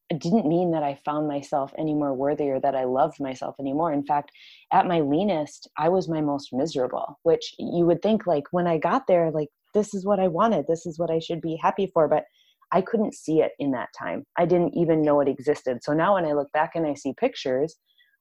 it 0.08 0.20
didn't 0.20 0.46
mean 0.46 0.70
that 0.70 0.82
i 0.82 0.99
found 1.04 1.26
myself 1.26 1.73
any 1.78 1.94
more 1.94 2.14
worthy 2.14 2.49
or 2.49 2.61
that 2.61 2.76
i 2.76 2.85
loved 2.85 3.18
myself 3.18 3.56
anymore. 3.58 3.92
In 3.92 4.04
fact 4.04 4.30
at 4.73 4.87
my 4.87 5.00
leanest 5.00 5.68
i 5.78 5.88
was 5.88 6.08
my 6.08 6.20
most 6.20 6.50
miserable 6.52 7.18
which 7.23 7.54
you 7.58 7.85
would 7.87 8.02
think 8.02 8.26
like 8.26 8.44
when 8.50 8.66
i 8.66 8.78
got 8.78 9.06
there 9.06 9.30
like 9.30 9.49
this 9.75 9.94
is 9.94 10.04
what 10.04 10.20
i 10.20 10.28
wanted 10.28 10.66
this 10.66 10.87
is 10.87 10.99
what 10.99 11.11
i 11.11 11.18
should 11.18 11.40
be 11.40 11.58
happy 11.61 11.90
for 11.92 12.08
but 12.08 12.25
i 12.73 12.80
couldn't 12.80 13.14
see 13.14 13.40
it 13.40 13.52
in 13.58 13.70
that 13.73 13.88
time. 13.99 14.25
I 14.37 14.44
didn't 14.44 14.75
even 14.75 15.02
know 15.02 15.20
it 15.20 15.28
existed. 15.28 15.78
So 15.82 15.92
now 15.92 16.14
when 16.14 16.25
i 16.25 16.32
look 16.32 16.50
back 16.52 16.73
and 16.75 16.87
i 16.87 16.94
see 16.94 17.14
pictures 17.18 17.76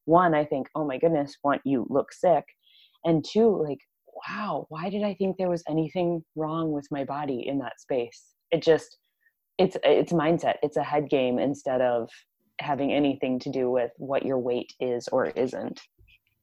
one 0.05 0.35
i 0.35 0.45
think 0.45 0.67
oh 0.75 0.85
my 0.85 0.97
goodness 0.97 1.35
want 1.43 1.61
you 1.65 1.85
look 1.89 2.13
sick? 2.13 2.43
And 3.03 3.23
two 3.23 3.63
like 3.67 3.79
wow, 4.15 4.65
why 4.69 4.89
did 4.89 5.03
I 5.03 5.13
think 5.13 5.37
there 5.37 5.49
was 5.49 5.63
anything 5.67 6.23
wrong 6.35 6.71
with 6.71 6.87
my 6.91 7.03
body 7.03 7.47
in 7.47 7.59
that 7.59 7.79
space? 7.79 8.23
It 8.51 8.63
just, 8.63 8.97
it's 9.57 9.77
it's 9.83 10.11
mindset 10.11 10.55
it's 10.63 10.75
a 10.75 10.83
head 10.83 11.09
game 11.09 11.39
instead 11.39 11.79
of 11.79 12.09
having 12.59 12.91
anything 12.91 13.39
to 13.39 13.49
do 13.49 13.71
with 13.71 13.91
what 13.97 14.25
your 14.25 14.37
weight 14.37 14.73
is 14.81 15.07
or 15.09 15.27
isn't 15.27 15.81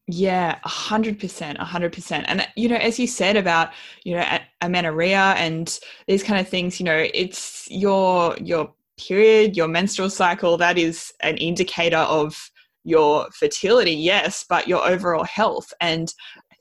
yeah, 0.09 0.59
a 0.65 0.69
hundred 0.69 1.21
percent, 1.21 1.59
a 1.61 1.65
hundred 1.65 1.93
percent. 1.93 2.27
And 2.29 2.47
you 2.57 2.69
know, 2.69 2.77
as 2.77 2.99
you 2.99 3.07
said 3.07 3.37
about 3.37 3.71
you 4.05 4.17
know 4.17 4.39
amenorrhea 4.61 5.35
and 5.39 5.79
these 6.09 6.25
kind 6.25 6.41
of 6.41 6.49
things, 6.49 6.81
you 6.81 6.85
know, 6.85 7.07
it's 7.15 7.69
your 7.71 8.37
your 8.39 8.73
period, 8.99 9.57
your 9.57 9.69
menstrual 9.69 10.11
cycle. 10.11 10.57
That 10.57 10.77
is 10.77 11.13
an 11.21 11.37
indicator 11.37 11.99
of 11.99 12.51
your 12.85 13.29
fertility, 13.31 13.93
yes, 13.93 14.45
but 14.49 14.67
your 14.67 14.85
overall 14.85 15.25
health. 15.25 15.73
And 15.81 16.13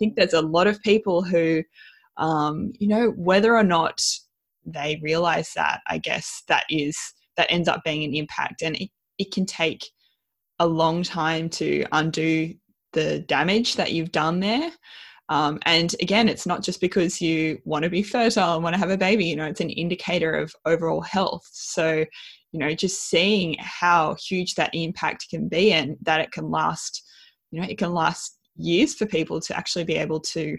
think 0.01 0.15
there's 0.15 0.33
a 0.33 0.41
lot 0.41 0.65
of 0.65 0.81
people 0.81 1.21
who, 1.21 1.63
um, 2.17 2.73
you 2.79 2.87
know, 2.87 3.11
whether 3.11 3.55
or 3.55 3.63
not 3.63 4.01
they 4.65 4.99
realize 5.03 5.51
that, 5.55 5.81
I 5.87 5.99
guess 5.99 6.43
that 6.47 6.65
is 6.69 6.97
that 7.37 7.51
ends 7.51 7.67
up 7.67 7.83
being 7.83 8.03
an 8.03 8.15
impact, 8.15 8.63
and 8.63 8.75
it, 8.75 8.89
it 9.19 9.31
can 9.31 9.45
take 9.45 9.85
a 10.59 10.65
long 10.65 11.03
time 11.03 11.49
to 11.49 11.85
undo 11.91 12.53
the 12.93 13.19
damage 13.19 13.75
that 13.75 13.91
you've 13.91 14.11
done 14.11 14.39
there. 14.39 14.71
Um, 15.29 15.59
and 15.65 15.95
again, 16.01 16.27
it's 16.27 16.45
not 16.45 16.61
just 16.61 16.81
because 16.81 17.21
you 17.21 17.59
want 17.63 17.83
to 17.83 17.89
be 17.89 18.03
fertile 18.03 18.55
and 18.55 18.63
want 18.63 18.73
to 18.73 18.79
have 18.79 18.89
a 18.89 18.97
baby, 18.97 19.25
you 19.25 19.35
know, 19.37 19.45
it's 19.45 19.61
an 19.61 19.69
indicator 19.69 20.33
of 20.33 20.53
overall 20.65 20.99
health. 21.01 21.47
So, 21.53 22.03
you 22.51 22.59
know, 22.59 22.73
just 22.73 23.09
seeing 23.09 23.55
how 23.59 24.15
huge 24.15 24.55
that 24.55 24.71
impact 24.73 25.27
can 25.29 25.47
be 25.47 25.71
and 25.71 25.95
that 26.01 26.19
it 26.19 26.31
can 26.31 26.51
last, 26.51 27.01
you 27.51 27.61
know, 27.61 27.67
it 27.67 27.77
can 27.77 27.93
last 27.93 28.37
years 28.61 28.93
for 28.93 29.05
people 29.05 29.39
to 29.41 29.55
actually 29.55 29.83
be 29.83 29.95
able 29.95 30.19
to 30.19 30.57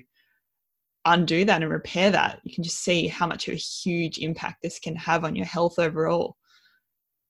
undo 1.04 1.44
that 1.44 1.62
and 1.62 1.70
repair 1.70 2.10
that. 2.10 2.40
You 2.44 2.54
can 2.54 2.64
just 2.64 2.80
see 2.80 3.08
how 3.08 3.26
much 3.26 3.48
of 3.48 3.54
a 3.54 3.56
huge 3.56 4.18
impact 4.18 4.62
this 4.62 4.78
can 4.78 4.94
have 4.96 5.24
on 5.24 5.34
your 5.34 5.46
health 5.46 5.78
overall. 5.78 6.36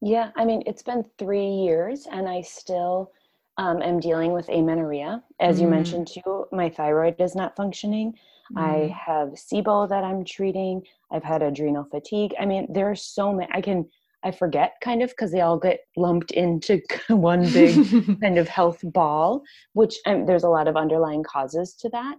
Yeah, 0.00 0.30
I 0.36 0.44
mean, 0.44 0.62
it's 0.66 0.82
been 0.82 1.04
three 1.18 1.46
years 1.46 2.06
and 2.10 2.28
I 2.28 2.42
still 2.42 3.12
um, 3.56 3.80
am 3.82 4.00
dealing 4.00 4.32
with 4.32 4.48
amenorrhea. 4.48 5.22
As 5.40 5.58
mm. 5.58 5.62
you 5.62 5.68
mentioned 5.68 6.08
too, 6.08 6.46
my 6.52 6.68
thyroid 6.68 7.20
is 7.20 7.34
not 7.34 7.56
functioning. 7.56 8.14
Mm. 8.52 8.62
I 8.62 8.88
have 8.88 9.28
SIBO 9.28 9.88
that 9.88 10.04
I'm 10.04 10.24
treating. 10.24 10.82
I've 11.10 11.24
had 11.24 11.42
adrenal 11.42 11.84
fatigue. 11.84 12.34
I 12.40 12.46
mean, 12.46 12.66
there 12.72 12.90
are 12.90 12.96
so 12.96 13.32
many. 13.32 13.48
I 13.52 13.60
can 13.60 13.88
I 14.24 14.30
forget 14.30 14.74
kind 14.82 15.02
of 15.02 15.10
because 15.10 15.32
they 15.32 15.40
all 15.40 15.58
get 15.58 15.80
lumped 15.96 16.30
into 16.32 16.80
one 17.08 17.50
big 17.52 18.20
kind 18.20 18.38
of 18.38 18.48
health 18.48 18.80
ball. 18.82 19.42
Which 19.72 19.96
um, 20.06 20.26
there's 20.26 20.44
a 20.44 20.48
lot 20.48 20.68
of 20.68 20.76
underlying 20.76 21.24
causes 21.24 21.74
to 21.80 21.88
that, 21.90 22.16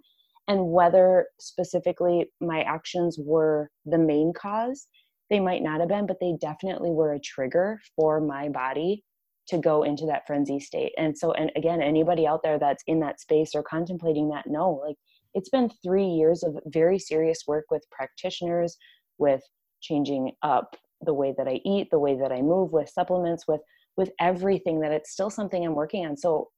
and 0.48 0.72
whether 0.72 1.28
specifically 1.40 2.28
my 2.42 2.62
actions 2.64 3.18
were 3.20 3.70
the 3.86 3.98
main 3.98 4.34
cause, 4.34 4.88
they 5.30 5.40
might 5.40 5.64
not 5.64 5.80
have 5.80 5.90
been, 5.90 6.06
but 6.06 6.20
they 6.20 6.36
definitely 6.40 6.92
were 6.92 7.14
a 7.14 7.20
trigger 7.20 7.80
for 7.96 8.20
my 8.20 8.50
body 8.50 9.04
to 9.48 9.58
go 9.58 9.84
into 9.84 10.06
that 10.06 10.26
frenzy 10.26 10.60
state. 10.60 10.94
And 10.98 11.18
so, 11.18 11.34
and 11.34 11.52
again, 11.56 11.82
anybody 11.82 12.26
out 12.26 12.44
there 12.44 12.60
that's 12.60 12.84
in 12.88 13.00
that 13.02 13.20
space 13.20 13.52
or 13.56 13.64
contemplating 13.64 14.30
that, 14.30 14.46
no, 14.48 14.82
like 14.86 14.96
it's 15.34 15.50
been 15.50 15.70
three 15.84 16.06
years 16.06 16.44
of 16.44 16.58
very 16.68 17.00
serious 17.00 17.44
work 17.48 17.66
with 17.72 17.84
practitioners, 17.92 18.78
with 19.18 19.42
changing 19.82 20.32
up 20.44 20.76
the 21.06 21.14
way 21.14 21.34
that 21.38 21.48
I 21.48 21.62
eat, 21.66 21.90
the 21.92 22.00
way 22.00 22.18
that 22.18 22.32
I 22.32 22.42
move, 22.42 22.72
with 22.72 22.90
supplements, 22.90 23.48
with 23.48 23.62
with 23.96 24.12
everything 24.20 24.80
that 24.80 24.92
it's 24.92 25.12
still 25.12 25.30
something 25.30 25.64
I'm 25.64 25.76
working 25.76 26.06
on. 26.06 26.18
So 26.18 26.50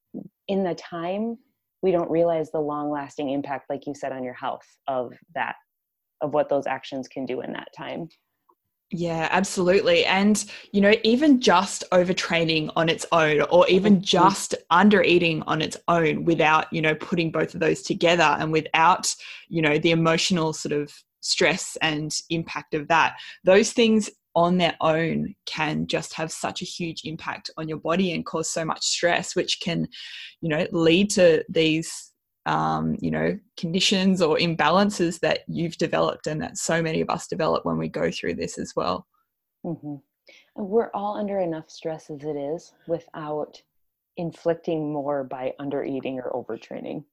in 0.48 0.64
the 0.64 0.76
time 0.76 1.38
we 1.82 1.92
don't 1.92 2.10
realize 2.10 2.52
the 2.52 2.60
long 2.60 2.90
lasting 2.90 3.30
impact 3.30 3.70
like 3.70 3.86
you 3.86 3.94
said 3.94 4.12
on 4.12 4.24
your 4.24 4.34
health 4.34 4.66
of 4.88 5.14
that 5.36 5.56
of 6.22 6.34
what 6.34 6.50
those 6.50 6.66
actions 6.66 7.08
can 7.08 7.26
do 7.26 7.42
in 7.42 7.52
that 7.54 7.68
time 7.78 8.08
yeah, 8.92 9.28
absolutely. 9.32 10.06
And, 10.06 10.46
you 10.72 10.80
know, 10.80 10.94
even 11.04 11.42
just 11.42 11.84
overtraining 11.92 12.72
on 12.76 12.88
its 12.88 13.04
own 13.12 13.42
or 13.50 13.68
even 13.68 13.96
mm-hmm. 13.96 14.04
just 14.04 14.54
under 14.70 15.02
eating 15.02 15.42
on 15.48 15.62
its 15.64 15.76
own 15.88 16.24
without, 16.24 16.72
you 16.72 16.84
know, 16.84 16.94
putting 16.94 17.32
both 17.32 17.56
of 17.56 17.60
those 17.60 17.82
together 17.82 18.38
and 18.40 18.52
without, 18.52 19.14
you 19.50 19.64
know, 19.64 19.80
the 19.80 19.90
emotional 19.90 20.54
sort 20.54 20.72
of 20.72 20.94
stress 21.22 21.78
and 21.82 22.16
impact 22.30 22.76
of 22.76 22.88
that, 22.90 23.18
those 23.44 23.72
things 23.72 24.10
on 24.36 24.58
their 24.58 24.76
own 24.82 25.34
can 25.46 25.88
just 25.88 26.14
have 26.14 26.32
such 26.32 26.62
a 26.62 26.66
huge 26.66 27.02
impact 27.06 27.50
on 27.58 27.68
your 27.68 27.78
body 27.80 28.14
and 28.14 28.26
cause 28.26 28.50
so 28.50 28.66
much 28.66 28.84
stress, 28.84 29.36
which 29.36 29.60
can, 29.62 29.88
you 30.42 30.50
know, 30.50 30.68
lead 30.72 31.10
to 31.12 31.44
these 31.50 32.12
um, 32.46 32.96
you 33.00 33.10
know, 33.10 33.38
conditions 33.58 34.22
or 34.22 34.38
imbalances 34.38 35.20
that 35.20 35.40
you've 35.48 35.78
developed 35.78 36.28
and 36.28 36.42
that 36.42 36.58
so 36.58 36.82
many 36.82 37.02
of 37.02 37.10
us 37.10 37.28
develop 37.28 37.66
when 37.66 37.78
we 37.78 37.88
go 37.88 38.12
through 38.12 38.36
this 38.36 38.58
as 38.58 38.74
well. 38.76 39.08
Mm-hmm. 39.66 39.96
We're 40.56 40.92
all 40.94 41.18
under 41.18 41.40
enough 41.40 41.70
stress 41.70 42.10
as 42.10 42.24
it 42.24 42.36
is 42.36 42.74
without 42.88 43.62
inflicting 44.18 44.94
more 44.94 45.24
by 45.24 45.54
under 45.60 45.84
eating 45.84 46.20
or 46.20 46.32
overtraining. 46.32 47.04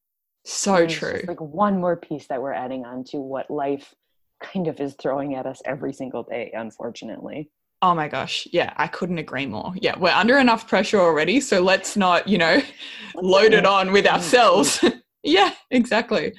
So 0.44 0.86
true. 0.86 1.22
like 1.26 1.40
one 1.40 1.80
more 1.80 1.96
piece 1.96 2.26
that 2.26 2.42
we're 2.42 2.52
adding 2.52 2.84
on 2.84 3.04
to 3.04 3.18
what 3.18 3.50
life 3.50 3.94
kind 4.42 4.68
of 4.68 4.80
is 4.80 4.94
throwing 5.00 5.34
at 5.34 5.46
us 5.46 5.62
every 5.64 5.92
single 5.92 6.22
day, 6.24 6.52
unfortunately. 6.54 7.50
Oh 7.80 7.94
my 7.94 8.06
gosh. 8.06 8.46
Yeah, 8.52 8.72
I 8.76 8.86
couldn't 8.86 9.18
agree 9.18 9.46
more. 9.46 9.72
Yeah, 9.74 9.98
we're 9.98 10.10
under 10.10 10.38
enough 10.38 10.68
pressure 10.68 11.00
already. 11.00 11.40
So 11.40 11.60
let's 11.60 11.96
not, 11.96 12.28
you 12.28 12.38
know, 12.38 12.62
load 13.16 13.54
it 13.54 13.66
on 13.66 13.92
with 13.92 14.04
mm-hmm. 14.04 14.14
ourselves. 14.14 14.84
Yeah, 15.24 15.52
exactly. 15.70 16.32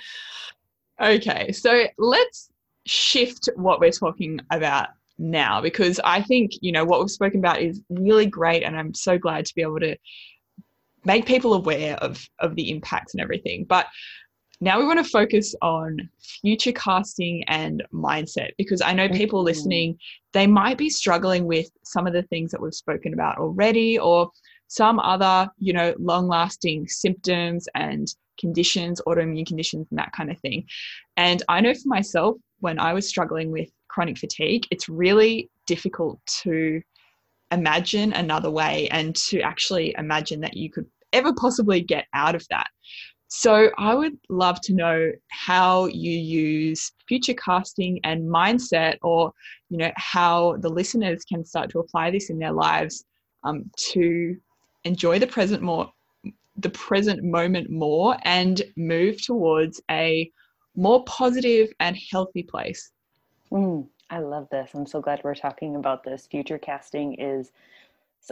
Okay, 1.01 1.53
so 1.53 1.85
let's 1.97 2.49
shift 2.85 3.47
what 3.55 3.79
we're 3.79 3.91
talking 3.91 4.41
about 4.51 4.89
now 5.17 5.61
because 5.61 6.01
I 6.03 6.21
think, 6.21 6.51
you 6.61 6.73
know, 6.73 6.83
what 6.83 6.99
we've 6.99 7.09
spoken 7.09 7.39
about 7.39 7.61
is 7.61 7.81
really 7.89 8.25
great 8.25 8.63
and 8.63 8.77
I'm 8.77 8.93
so 8.93 9.17
glad 9.17 9.45
to 9.45 9.55
be 9.55 9.61
able 9.61 9.79
to 9.79 9.95
make 11.05 11.25
people 11.25 11.53
aware 11.53 11.95
of 11.97 12.27
of 12.39 12.55
the 12.55 12.71
impacts 12.71 13.13
and 13.13 13.21
everything. 13.21 13.65
But 13.67 13.87
now 14.61 14.79
we 14.79 14.85
want 14.85 15.03
to 15.03 15.11
focus 15.11 15.55
on 15.61 16.09
future 16.41 16.71
casting 16.71 17.43
and 17.47 17.83
mindset 17.93 18.51
because 18.57 18.81
I 18.81 18.93
know 18.93 19.09
people 19.09 19.39
mm-hmm. 19.39 19.47
listening, 19.47 19.97
they 20.31 20.47
might 20.47 20.77
be 20.77 20.89
struggling 20.89 21.45
with 21.45 21.69
some 21.83 22.07
of 22.07 22.13
the 22.13 22.23
things 22.23 22.51
that 22.51 22.61
we've 22.61 22.73
spoken 22.73 23.13
about 23.13 23.37
already 23.37 23.99
or 23.99 24.31
some 24.67 24.99
other, 24.99 25.49
you 25.57 25.73
know, 25.73 25.93
long 25.99 26.27
lasting 26.27 26.87
symptoms 26.87 27.67
and 27.75 28.07
conditions, 28.39 29.01
autoimmune 29.07 29.45
conditions, 29.45 29.87
and 29.89 29.99
that 29.99 30.11
kind 30.13 30.31
of 30.31 30.39
thing. 30.39 30.65
And 31.17 31.43
I 31.49 31.61
know 31.61 31.73
for 31.73 31.87
myself, 31.87 32.37
when 32.59 32.79
I 32.79 32.93
was 32.93 33.07
struggling 33.07 33.51
with 33.51 33.69
chronic 33.89 34.17
fatigue, 34.17 34.65
it's 34.71 34.89
really 34.89 35.49
difficult 35.67 36.19
to 36.43 36.81
imagine 37.51 38.13
another 38.13 38.49
way 38.49 38.87
and 38.89 39.15
to 39.15 39.41
actually 39.41 39.93
imagine 39.97 40.41
that 40.41 40.57
you 40.57 40.71
could 40.71 40.87
ever 41.11 41.33
possibly 41.33 41.81
get 41.81 42.05
out 42.13 42.33
of 42.33 42.45
that. 42.49 42.67
So 43.35 43.71
I 43.79 43.95
would 43.95 44.15
love 44.29 44.61
to 44.61 44.75
know 44.75 45.11
how 45.29 45.87
you 45.87 46.11
use 46.11 46.91
future 47.07 47.33
casting 47.33 47.99
and 48.03 48.29
mindset, 48.29 48.97
or 49.01 49.33
you 49.69 49.77
know 49.79 49.91
how 49.95 50.57
the 50.57 50.69
listeners 50.69 51.25
can 51.25 51.43
start 51.43 51.71
to 51.71 51.79
apply 51.79 52.11
this 52.11 52.29
in 52.29 52.37
their 52.37 52.51
lives 52.51 53.05
um, 53.43 53.71
to 53.93 54.37
enjoy 54.83 55.17
the 55.17 55.25
present 55.25 55.63
more 55.63 55.91
the 56.57 56.69
present 56.69 57.23
moment 57.23 57.71
more 57.71 58.15
and 58.23 58.61
move 58.77 59.19
towards 59.19 59.81
a 59.89 60.29
more 60.75 61.03
positive 61.05 61.69
and 61.79 61.97
healthy 62.11 62.43
place. 62.43 62.91
Mm, 63.51 63.87
I 64.11 64.19
love 64.19 64.47
this. 64.51 64.69
I'm 64.75 64.85
so 64.85 65.01
glad 65.01 65.21
we're 65.23 65.33
talking 65.33 65.75
about 65.75 66.03
this. 66.03 66.27
Future 66.27 66.59
casting 66.59 67.15
is 67.15 67.51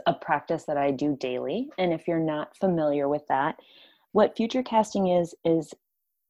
a 0.06 0.14
practice 0.14 0.66
that 0.66 0.78
I 0.78 0.92
do 0.92 1.16
daily. 1.16 1.72
And 1.80 1.92
if 1.92 2.08
you're 2.08 2.20
not 2.20 2.56
familiar 2.56 3.10
with 3.10 3.28
that, 3.30 3.60
what 4.12 4.36
future 4.36 4.64
casting 4.64 5.08
is, 5.08 5.34
is 5.46 5.74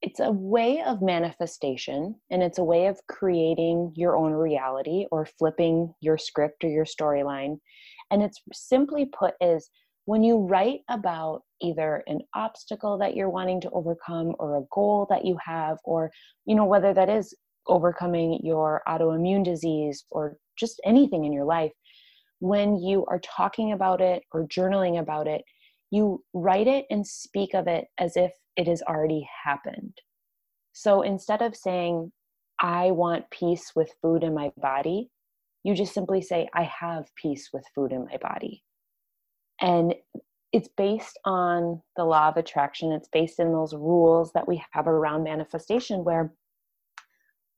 it's 0.01 0.19
a 0.19 0.31
way 0.31 0.81
of 0.81 1.01
manifestation 1.01 2.15
and 2.31 2.41
it's 2.41 2.57
a 2.57 2.63
way 2.63 2.87
of 2.87 2.99
creating 3.07 3.91
your 3.95 4.17
own 4.17 4.33
reality 4.33 5.05
or 5.11 5.25
flipping 5.25 5.93
your 6.01 6.17
script 6.17 6.63
or 6.63 6.69
your 6.69 6.85
storyline. 6.85 7.57
And 8.09 8.23
it's 8.23 8.41
simply 8.51 9.05
put 9.05 9.35
is 9.41 9.69
when 10.05 10.23
you 10.23 10.37
write 10.39 10.81
about 10.89 11.43
either 11.61 12.03
an 12.07 12.19
obstacle 12.33 12.97
that 12.97 13.15
you're 13.15 13.29
wanting 13.29 13.61
to 13.61 13.69
overcome 13.69 14.35
or 14.39 14.57
a 14.57 14.65
goal 14.73 15.05
that 15.09 15.23
you 15.23 15.37
have 15.43 15.77
or 15.85 16.11
you 16.45 16.55
know 16.55 16.65
whether 16.65 16.93
that 16.93 17.09
is 17.09 17.35
overcoming 17.67 18.39
your 18.43 18.81
autoimmune 18.87 19.45
disease 19.45 20.03
or 20.09 20.37
just 20.57 20.81
anything 20.83 21.25
in 21.25 21.31
your 21.31 21.45
life 21.45 21.71
when 22.39 22.75
you 22.75 23.05
are 23.05 23.19
talking 23.19 23.71
about 23.71 24.01
it 24.01 24.23
or 24.33 24.47
journaling 24.47 24.99
about 24.99 25.27
it 25.27 25.43
you 25.91 26.23
write 26.33 26.67
it 26.67 26.85
and 26.89 27.05
speak 27.05 27.53
of 27.53 27.67
it 27.67 27.85
as 27.99 28.17
if 28.17 28.31
it 28.55 28.67
has 28.67 28.81
already 28.81 29.27
happened. 29.43 29.93
So 30.73 31.01
instead 31.01 31.41
of 31.41 31.55
saying 31.55 32.11
i 32.59 32.91
want 32.91 33.29
peace 33.31 33.71
with 33.75 33.91
food 34.01 34.23
in 34.23 34.35
my 34.35 34.51
body 34.57 35.09
you 35.63 35.73
just 35.73 35.93
simply 35.93 36.21
say 36.21 36.47
i 36.53 36.63
have 36.63 37.05
peace 37.15 37.49
with 37.53 37.63
food 37.75 37.91
in 37.91 38.05
my 38.05 38.17
body. 38.17 38.63
And 39.59 39.95
it's 40.51 40.69
based 40.75 41.17
on 41.23 41.81
the 41.95 42.03
law 42.03 42.27
of 42.27 42.37
attraction. 42.37 42.91
It's 42.91 43.07
based 43.07 43.39
in 43.39 43.53
those 43.53 43.73
rules 43.73 44.33
that 44.33 44.47
we 44.47 44.63
have 44.71 44.87
around 44.87 45.23
manifestation 45.23 46.03
where 46.03 46.33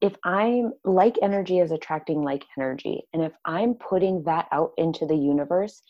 if 0.02 0.14
I'm 0.24 0.74
like 0.84 1.16
energy 1.22 1.60
is 1.60 1.72
attracting 1.72 2.22
like 2.22 2.46
energy, 2.58 3.08
and 3.14 3.24
if 3.24 3.32
I'm 3.46 3.76
putting 3.76 4.24
that 4.24 4.48
out 4.52 4.72
into 4.78 5.06
the 5.06 5.16
universe, 5.16 5.82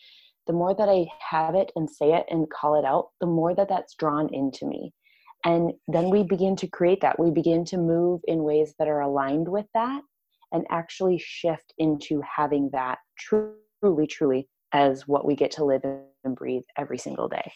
the 0.46 0.52
more 0.52 0.74
that 0.74 0.88
I 0.88 1.06
have 1.30 1.54
it 1.54 1.72
and 1.76 1.88
say 1.88 2.12
it 2.12 2.26
and 2.28 2.50
call 2.50 2.78
it 2.78 2.84
out, 2.84 3.08
the 3.20 3.26
more 3.26 3.54
that 3.54 3.68
that's 3.68 3.94
drawn 3.94 4.32
into 4.32 4.66
me. 4.66 4.92
And 5.44 5.72
then 5.88 6.10
we 6.10 6.22
begin 6.22 6.56
to 6.56 6.66
create 6.66 7.00
that. 7.02 7.18
We 7.18 7.30
begin 7.30 7.64
to 7.66 7.76
move 7.76 8.20
in 8.26 8.44
ways 8.44 8.74
that 8.78 8.88
are 8.88 9.00
aligned 9.00 9.48
with 9.48 9.66
that 9.74 10.02
and 10.52 10.66
actually 10.70 11.18
shift 11.18 11.74
into 11.78 12.22
having 12.22 12.70
that 12.72 12.98
truly, 13.18 14.06
truly 14.06 14.48
as 14.72 15.06
what 15.06 15.26
we 15.26 15.36
get 15.36 15.50
to 15.52 15.64
live 15.64 15.82
and 15.84 16.36
breathe 16.36 16.62
every 16.78 16.98
single 16.98 17.28
day. 17.28 17.52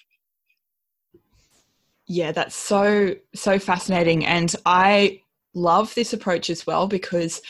Yeah, 2.06 2.32
that's 2.32 2.56
so, 2.56 3.14
so 3.34 3.58
fascinating. 3.58 4.24
And 4.24 4.54
I 4.66 5.22
love 5.54 5.94
this 5.94 6.12
approach 6.12 6.50
as 6.50 6.66
well 6.66 6.86
because 6.86 7.40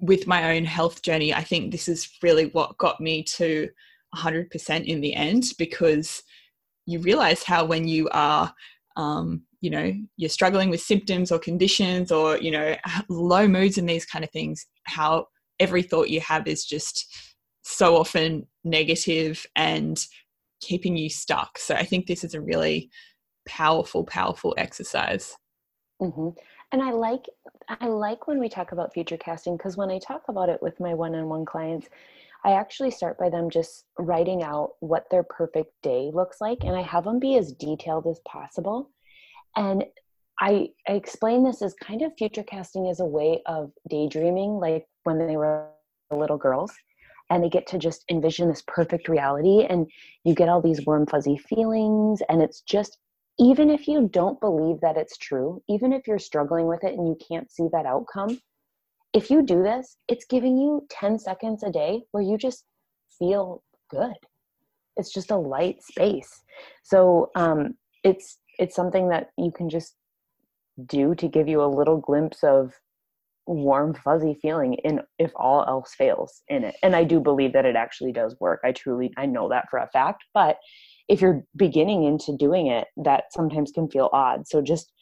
with 0.00 0.26
my 0.26 0.56
own 0.56 0.64
health 0.64 1.02
journey, 1.02 1.32
I 1.32 1.42
think 1.42 1.70
this 1.70 1.88
is 1.88 2.08
really 2.22 2.46
what 2.46 2.78
got 2.78 3.00
me 3.00 3.22
to 3.24 3.68
100% 4.14 4.84
in 4.84 5.00
the 5.00 5.14
end 5.14 5.52
because 5.58 6.22
you 6.86 6.98
realize 7.00 7.42
how 7.42 7.64
when 7.64 7.86
you 7.86 8.08
are 8.12 8.52
um, 8.96 9.42
you 9.60 9.70
know 9.70 9.92
you're 10.16 10.28
struggling 10.28 10.68
with 10.68 10.80
symptoms 10.80 11.32
or 11.32 11.38
conditions 11.38 12.12
or 12.12 12.36
you 12.38 12.50
know 12.50 12.76
low 13.08 13.48
moods 13.48 13.78
and 13.78 13.88
these 13.88 14.04
kind 14.04 14.24
of 14.24 14.30
things 14.30 14.66
how 14.84 15.26
every 15.58 15.82
thought 15.82 16.10
you 16.10 16.20
have 16.20 16.46
is 16.46 16.66
just 16.66 17.06
so 17.62 17.96
often 17.96 18.46
negative 18.64 19.46
and 19.56 20.04
keeping 20.60 20.96
you 20.96 21.08
stuck 21.08 21.58
so 21.58 21.74
i 21.74 21.84
think 21.84 22.06
this 22.06 22.24
is 22.24 22.34
a 22.34 22.40
really 22.40 22.90
powerful 23.48 24.04
powerful 24.04 24.54
exercise 24.58 25.36
mm-hmm. 26.00 26.28
and 26.72 26.82
i 26.82 26.90
like 26.90 27.24
i 27.68 27.86
like 27.86 28.26
when 28.26 28.38
we 28.38 28.48
talk 28.48 28.72
about 28.72 28.92
future 28.92 29.16
casting 29.16 29.56
because 29.56 29.76
when 29.76 29.90
i 29.90 29.98
talk 29.98 30.22
about 30.28 30.48
it 30.48 30.60
with 30.60 30.78
my 30.80 30.92
one-on-one 30.92 31.44
clients 31.44 31.88
I 32.44 32.52
actually 32.52 32.90
start 32.90 33.18
by 33.18 33.28
them 33.28 33.50
just 33.50 33.84
writing 33.98 34.42
out 34.42 34.72
what 34.80 35.04
their 35.10 35.22
perfect 35.22 35.72
day 35.82 36.10
looks 36.12 36.40
like, 36.40 36.58
and 36.62 36.74
I 36.74 36.82
have 36.82 37.04
them 37.04 37.18
be 37.18 37.36
as 37.36 37.52
detailed 37.52 38.06
as 38.06 38.20
possible. 38.26 38.90
And 39.56 39.84
I, 40.40 40.70
I 40.88 40.92
explain 40.92 41.44
this 41.44 41.62
as 41.62 41.74
kind 41.74 42.02
of 42.02 42.12
future 42.18 42.42
casting 42.42 42.88
as 42.88 43.00
a 43.00 43.04
way 43.04 43.42
of 43.46 43.70
daydreaming, 43.88 44.58
like 44.58 44.86
when 45.04 45.24
they 45.26 45.36
were 45.36 45.68
little 46.10 46.36
girls 46.36 46.72
and 47.30 47.42
they 47.42 47.48
get 47.48 47.66
to 47.66 47.78
just 47.78 48.04
envision 48.10 48.48
this 48.48 48.62
perfect 48.66 49.08
reality 49.08 49.64
and 49.64 49.90
you 50.24 50.34
get 50.34 50.48
all 50.48 50.60
these 50.60 50.84
warm 50.84 51.06
fuzzy 51.06 51.38
feelings 51.38 52.20
and 52.28 52.42
it's 52.42 52.60
just 52.60 52.98
even 53.38 53.70
if 53.70 53.88
you 53.88 54.08
don't 54.12 54.40
believe 54.40 54.80
that 54.80 54.98
it's 54.98 55.16
true 55.16 55.62
even 55.68 55.92
if 55.92 56.06
you're 56.06 56.18
struggling 56.18 56.66
with 56.66 56.84
it 56.84 56.92
and 56.92 57.08
you 57.08 57.16
can't 57.26 57.50
see 57.50 57.68
that 57.72 57.86
outcome 57.86 58.38
if 59.14 59.30
you 59.30 59.42
do 59.42 59.62
this, 59.62 59.96
it's 60.08 60.24
giving 60.24 60.56
you 60.56 60.86
10 60.90 61.18
seconds 61.18 61.62
a 61.62 61.70
day 61.70 62.02
where 62.12 62.22
you 62.22 62.38
just 62.38 62.64
feel 63.18 63.62
good. 63.90 64.14
It's 64.96 65.12
just 65.12 65.30
a 65.30 65.36
light 65.36 65.82
space. 65.82 66.42
So 66.82 67.30
um, 67.34 67.74
it's 68.04 68.38
it's 68.58 68.76
something 68.76 69.08
that 69.08 69.30
you 69.38 69.50
can 69.50 69.70
just 69.70 69.96
do 70.86 71.14
to 71.14 71.28
give 71.28 71.48
you 71.48 71.62
a 71.62 71.66
little 71.66 71.98
glimpse 71.98 72.42
of 72.42 72.72
warm 73.46 73.94
fuzzy 73.94 74.38
feeling 74.40 74.74
in 74.74 75.00
if 75.18 75.32
all 75.34 75.64
else 75.66 75.94
fails 75.94 76.42
in 76.48 76.62
it 76.62 76.76
and 76.82 76.94
i 76.94 77.02
do 77.02 77.18
believe 77.18 77.52
that 77.52 77.66
it 77.66 77.74
actually 77.74 78.12
does 78.12 78.36
work 78.38 78.60
i 78.64 78.70
truly 78.70 79.12
i 79.16 79.26
know 79.26 79.48
that 79.48 79.68
for 79.68 79.80
a 79.80 79.88
fact 79.88 80.24
but 80.32 80.58
if 81.08 81.20
you're 81.20 81.44
beginning 81.56 82.04
into 82.04 82.36
doing 82.36 82.68
it 82.68 82.86
that 82.96 83.24
sometimes 83.32 83.72
can 83.72 83.88
feel 83.88 84.08
odd 84.12 84.46
so 84.46 84.62
just 84.62 84.92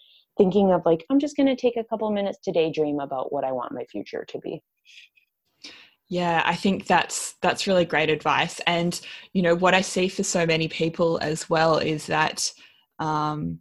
thinking 0.41 0.73
of 0.73 0.81
like 0.87 1.05
i'm 1.11 1.19
just 1.19 1.37
going 1.37 1.47
to 1.47 1.55
take 1.55 1.77
a 1.77 1.85
couple 1.85 2.11
minutes 2.11 2.39
to 2.43 2.51
daydream 2.51 2.99
about 2.99 3.31
what 3.31 3.45
i 3.45 3.53
want 3.53 3.73
my 3.73 3.85
future 3.85 4.25
to 4.27 4.39
be 4.39 4.63
yeah 6.09 6.43
i 6.47 6.55
think 6.55 6.87
that's 6.87 7.35
that's 7.43 7.67
really 7.67 7.85
great 7.85 8.09
advice 8.09 8.59
and 8.67 9.03
you 9.35 9.43
know 9.43 9.55
what 9.55 9.75
i 9.75 9.83
see 9.83 10.09
for 10.09 10.23
so 10.23 10.47
many 10.47 10.67
people 10.67 11.19
as 11.21 11.51
well 11.51 11.77
is 11.77 12.07
that 12.07 12.51
um, 13.01 13.59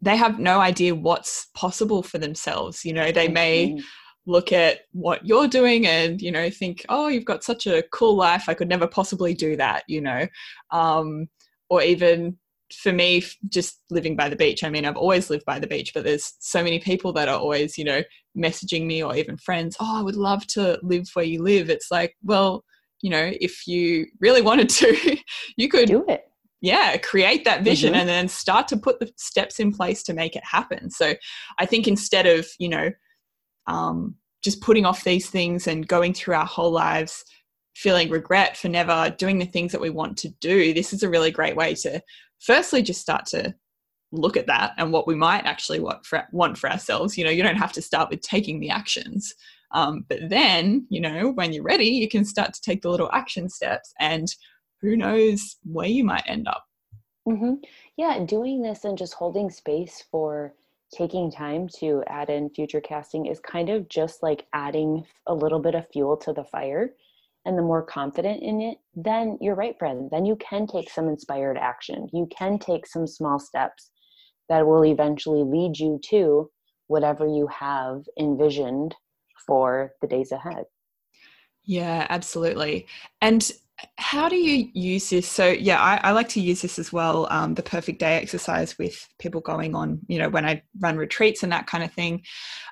they 0.00 0.16
have 0.16 0.40
no 0.40 0.58
idea 0.58 0.94
what's 0.94 1.46
possible 1.54 2.02
for 2.02 2.18
themselves 2.18 2.84
you 2.84 2.92
know 2.92 3.12
they 3.12 3.28
may 3.28 3.68
mm-hmm. 3.68 3.80
look 4.26 4.52
at 4.52 4.80
what 4.90 5.24
you're 5.24 5.46
doing 5.46 5.86
and 5.86 6.20
you 6.20 6.32
know 6.32 6.50
think 6.50 6.84
oh 6.88 7.06
you've 7.06 7.24
got 7.24 7.44
such 7.44 7.68
a 7.68 7.84
cool 7.92 8.16
life 8.16 8.48
i 8.48 8.54
could 8.54 8.68
never 8.68 8.88
possibly 8.88 9.32
do 9.32 9.54
that 9.54 9.84
you 9.86 10.00
know 10.00 10.26
um, 10.72 11.28
or 11.70 11.82
even 11.82 12.36
for 12.72 12.92
me 12.92 13.22
just 13.48 13.82
living 13.90 14.16
by 14.16 14.28
the 14.28 14.36
beach 14.36 14.64
i 14.64 14.70
mean 14.70 14.84
i've 14.84 14.96
always 14.96 15.30
lived 15.30 15.44
by 15.44 15.58
the 15.58 15.66
beach 15.66 15.92
but 15.94 16.04
there's 16.04 16.34
so 16.40 16.62
many 16.62 16.78
people 16.78 17.12
that 17.12 17.28
are 17.28 17.38
always 17.38 17.78
you 17.78 17.84
know 17.84 18.02
messaging 18.36 18.86
me 18.86 19.02
or 19.02 19.14
even 19.16 19.36
friends 19.36 19.76
oh 19.80 19.98
i 19.98 20.02
would 20.02 20.16
love 20.16 20.46
to 20.46 20.78
live 20.82 21.08
where 21.14 21.24
you 21.24 21.42
live. 21.42 21.70
It's 21.70 21.90
like 21.90 22.16
well 22.22 22.64
you 23.02 23.10
know 23.10 23.30
if 23.40 23.66
you 23.66 24.06
really 24.20 24.42
wanted 24.42 24.68
to 24.68 25.16
you 25.56 25.68
could 25.68 25.88
do 25.88 26.04
it. 26.08 26.24
Yeah 26.60 26.96
create 26.98 27.44
that 27.44 27.62
vision 27.62 27.92
mm-hmm. 27.92 28.00
and 28.00 28.08
then 28.08 28.28
start 28.28 28.68
to 28.68 28.76
put 28.76 28.98
the 29.00 29.10
steps 29.16 29.60
in 29.60 29.72
place 29.72 30.02
to 30.04 30.14
make 30.14 30.36
it 30.36 30.44
happen. 30.44 30.90
So 30.90 31.14
i 31.58 31.66
think 31.66 31.86
instead 31.86 32.26
of 32.26 32.46
you 32.58 32.68
know 32.68 32.90
um, 33.68 34.14
just 34.44 34.60
putting 34.60 34.84
off 34.84 35.02
these 35.02 35.28
things 35.28 35.66
and 35.66 35.88
going 35.88 36.14
through 36.14 36.34
our 36.34 36.46
whole 36.46 36.70
lives 36.70 37.24
feeling 37.74 38.08
regret 38.08 38.56
for 38.56 38.68
never 38.68 39.14
doing 39.18 39.38
the 39.38 39.44
things 39.44 39.72
that 39.72 39.80
we 39.80 39.90
want 39.90 40.16
to 40.16 40.28
do 40.40 40.72
this 40.72 40.92
is 40.92 41.02
a 41.02 41.08
really 41.08 41.30
great 41.30 41.56
way 41.56 41.74
to 41.74 42.00
firstly 42.46 42.80
just 42.80 43.00
start 43.00 43.26
to 43.26 43.54
look 44.12 44.36
at 44.36 44.46
that 44.46 44.72
and 44.78 44.92
what 44.92 45.06
we 45.06 45.14
might 45.14 45.44
actually 45.44 45.80
want 45.80 46.06
for, 46.06 46.24
want 46.32 46.56
for 46.56 46.70
ourselves. 46.70 47.18
You 47.18 47.24
know, 47.24 47.30
you 47.30 47.42
don't 47.42 47.56
have 47.56 47.72
to 47.72 47.82
start 47.82 48.08
with 48.08 48.20
taking 48.20 48.60
the 48.60 48.70
actions. 48.70 49.34
Um, 49.72 50.06
but 50.08 50.20
then, 50.28 50.86
you 50.88 51.00
know, 51.00 51.32
when 51.32 51.52
you're 51.52 51.64
ready, 51.64 51.88
you 51.88 52.08
can 52.08 52.24
start 52.24 52.54
to 52.54 52.60
take 52.60 52.82
the 52.82 52.90
little 52.90 53.10
action 53.12 53.48
steps 53.48 53.92
and 53.98 54.28
who 54.80 54.96
knows 54.96 55.56
where 55.64 55.88
you 55.88 56.04
might 56.04 56.22
end 56.26 56.46
up. 56.46 56.64
Mm-hmm. 57.28 57.54
Yeah, 57.96 58.24
doing 58.24 58.62
this 58.62 58.84
and 58.84 58.96
just 58.96 59.14
holding 59.14 59.50
space 59.50 60.04
for 60.10 60.54
taking 60.94 61.32
time 61.32 61.68
to 61.80 62.04
add 62.06 62.30
in 62.30 62.48
future 62.50 62.80
casting 62.80 63.26
is 63.26 63.40
kind 63.40 63.68
of 63.68 63.88
just 63.88 64.22
like 64.22 64.46
adding 64.52 65.04
a 65.26 65.34
little 65.34 65.58
bit 65.58 65.74
of 65.74 65.88
fuel 65.90 66.16
to 66.18 66.32
the 66.32 66.44
fire 66.44 66.90
and 67.46 67.56
the 67.56 67.62
more 67.62 67.82
confident 67.82 68.42
in 68.42 68.60
it, 68.60 68.78
then 68.94 69.38
you're 69.40 69.54
right, 69.54 69.76
Fran. 69.78 70.08
Then 70.10 70.26
you 70.26 70.36
can 70.36 70.66
take 70.66 70.90
some 70.90 71.08
inspired 71.08 71.56
action. 71.56 72.08
You 72.12 72.28
can 72.36 72.58
take 72.58 72.86
some 72.86 73.06
small 73.06 73.38
steps 73.38 73.90
that 74.48 74.66
will 74.66 74.84
eventually 74.84 75.44
lead 75.44 75.78
you 75.78 76.00
to 76.10 76.50
whatever 76.88 77.26
you 77.26 77.46
have 77.46 78.02
envisioned 78.18 78.94
for 79.46 79.92
the 80.00 80.08
days 80.08 80.32
ahead. 80.32 80.64
Yeah, 81.64 82.06
absolutely. 82.10 82.86
And 83.20 83.50
how 83.98 84.28
do 84.28 84.36
you 84.36 84.70
use 84.72 85.10
this? 85.10 85.28
So 85.28 85.48
yeah 85.48 85.80
I, 85.80 86.00
I, 86.08 86.12
like 86.12 86.28
to 86.30 86.40
use 86.40 86.62
this 86.62 86.78
as 86.78 86.92
well 86.92 87.26
um, 87.30 87.54
the 87.54 87.62
perfect 87.62 87.98
day 87.98 88.16
exercise 88.16 88.78
with 88.78 89.06
people 89.18 89.40
going 89.40 89.74
on 89.74 90.00
you 90.08 90.18
know 90.18 90.30
when 90.30 90.46
i 90.46 90.62
run 90.80 90.96
retreats 90.96 91.42
and 91.42 91.52
that 91.52 91.66
kind 91.66 91.84
of 91.84 91.92
thing. 91.92 92.22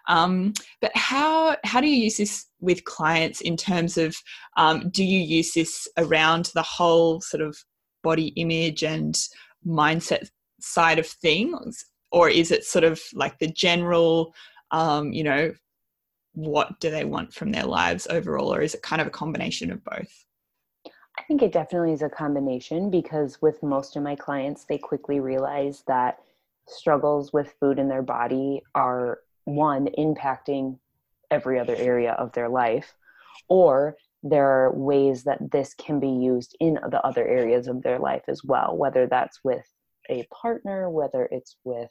Um, 0.08 0.54
but 0.80 0.92
how 0.94 1.56
how 1.64 1.80
do 1.80 1.88
you 1.88 2.04
use 2.04 2.16
this 2.16 2.46
with 2.60 2.84
clients 2.84 3.40
in 3.40 3.56
terms 3.56 3.98
of 3.98 4.16
um, 4.56 4.90
do 4.90 5.04
you 5.04 5.20
use 5.20 5.52
this 5.52 5.88
around 5.98 6.50
the 6.54 6.62
whole 6.62 7.20
sort 7.20 7.42
of 7.42 7.56
body 8.02 8.28
image 8.36 8.82
and 8.82 9.18
mindset 9.66 10.28
side 10.60 10.98
of 10.98 11.06
things? 11.06 11.84
Or 12.12 12.28
is 12.28 12.50
it 12.50 12.64
sort 12.64 12.84
of 12.84 13.00
like 13.12 13.38
the 13.38 13.48
general 13.48 14.34
um, 14.70 15.12
you 15.12 15.24
know 15.24 15.52
what 16.32 16.80
do 16.80 16.90
they 16.90 17.04
want 17.04 17.32
from 17.32 17.52
their 17.52 17.64
lives 17.64 18.06
overall? 18.10 18.52
Or 18.52 18.60
is 18.60 18.74
it 18.74 18.82
kind 18.82 19.00
of 19.00 19.06
a 19.06 19.10
combination 19.10 19.70
of 19.70 19.84
both 19.84 20.23
think 21.26 21.42
it 21.42 21.52
definitely 21.52 21.92
is 21.92 22.02
a 22.02 22.08
combination 22.08 22.90
because 22.90 23.40
with 23.40 23.62
most 23.62 23.96
of 23.96 24.02
my 24.02 24.14
clients, 24.14 24.64
they 24.64 24.78
quickly 24.78 25.20
realize 25.20 25.82
that 25.86 26.18
struggles 26.66 27.32
with 27.32 27.54
food 27.60 27.78
in 27.78 27.88
their 27.88 28.02
body 28.02 28.62
are 28.74 29.18
one, 29.44 29.88
impacting 29.98 30.78
every 31.30 31.58
other 31.58 31.76
area 31.76 32.12
of 32.12 32.32
their 32.32 32.48
life, 32.48 32.94
or 33.48 33.96
there 34.22 34.48
are 34.48 34.72
ways 34.72 35.24
that 35.24 35.50
this 35.52 35.74
can 35.74 36.00
be 36.00 36.08
used 36.08 36.56
in 36.60 36.78
the 36.90 37.00
other 37.06 37.26
areas 37.26 37.68
of 37.68 37.82
their 37.82 37.98
life 37.98 38.22
as 38.28 38.42
well, 38.42 38.76
whether 38.76 39.06
that's 39.06 39.40
with 39.44 39.66
a 40.08 40.26
partner, 40.32 40.88
whether 40.88 41.28
it's 41.30 41.56
with 41.64 41.90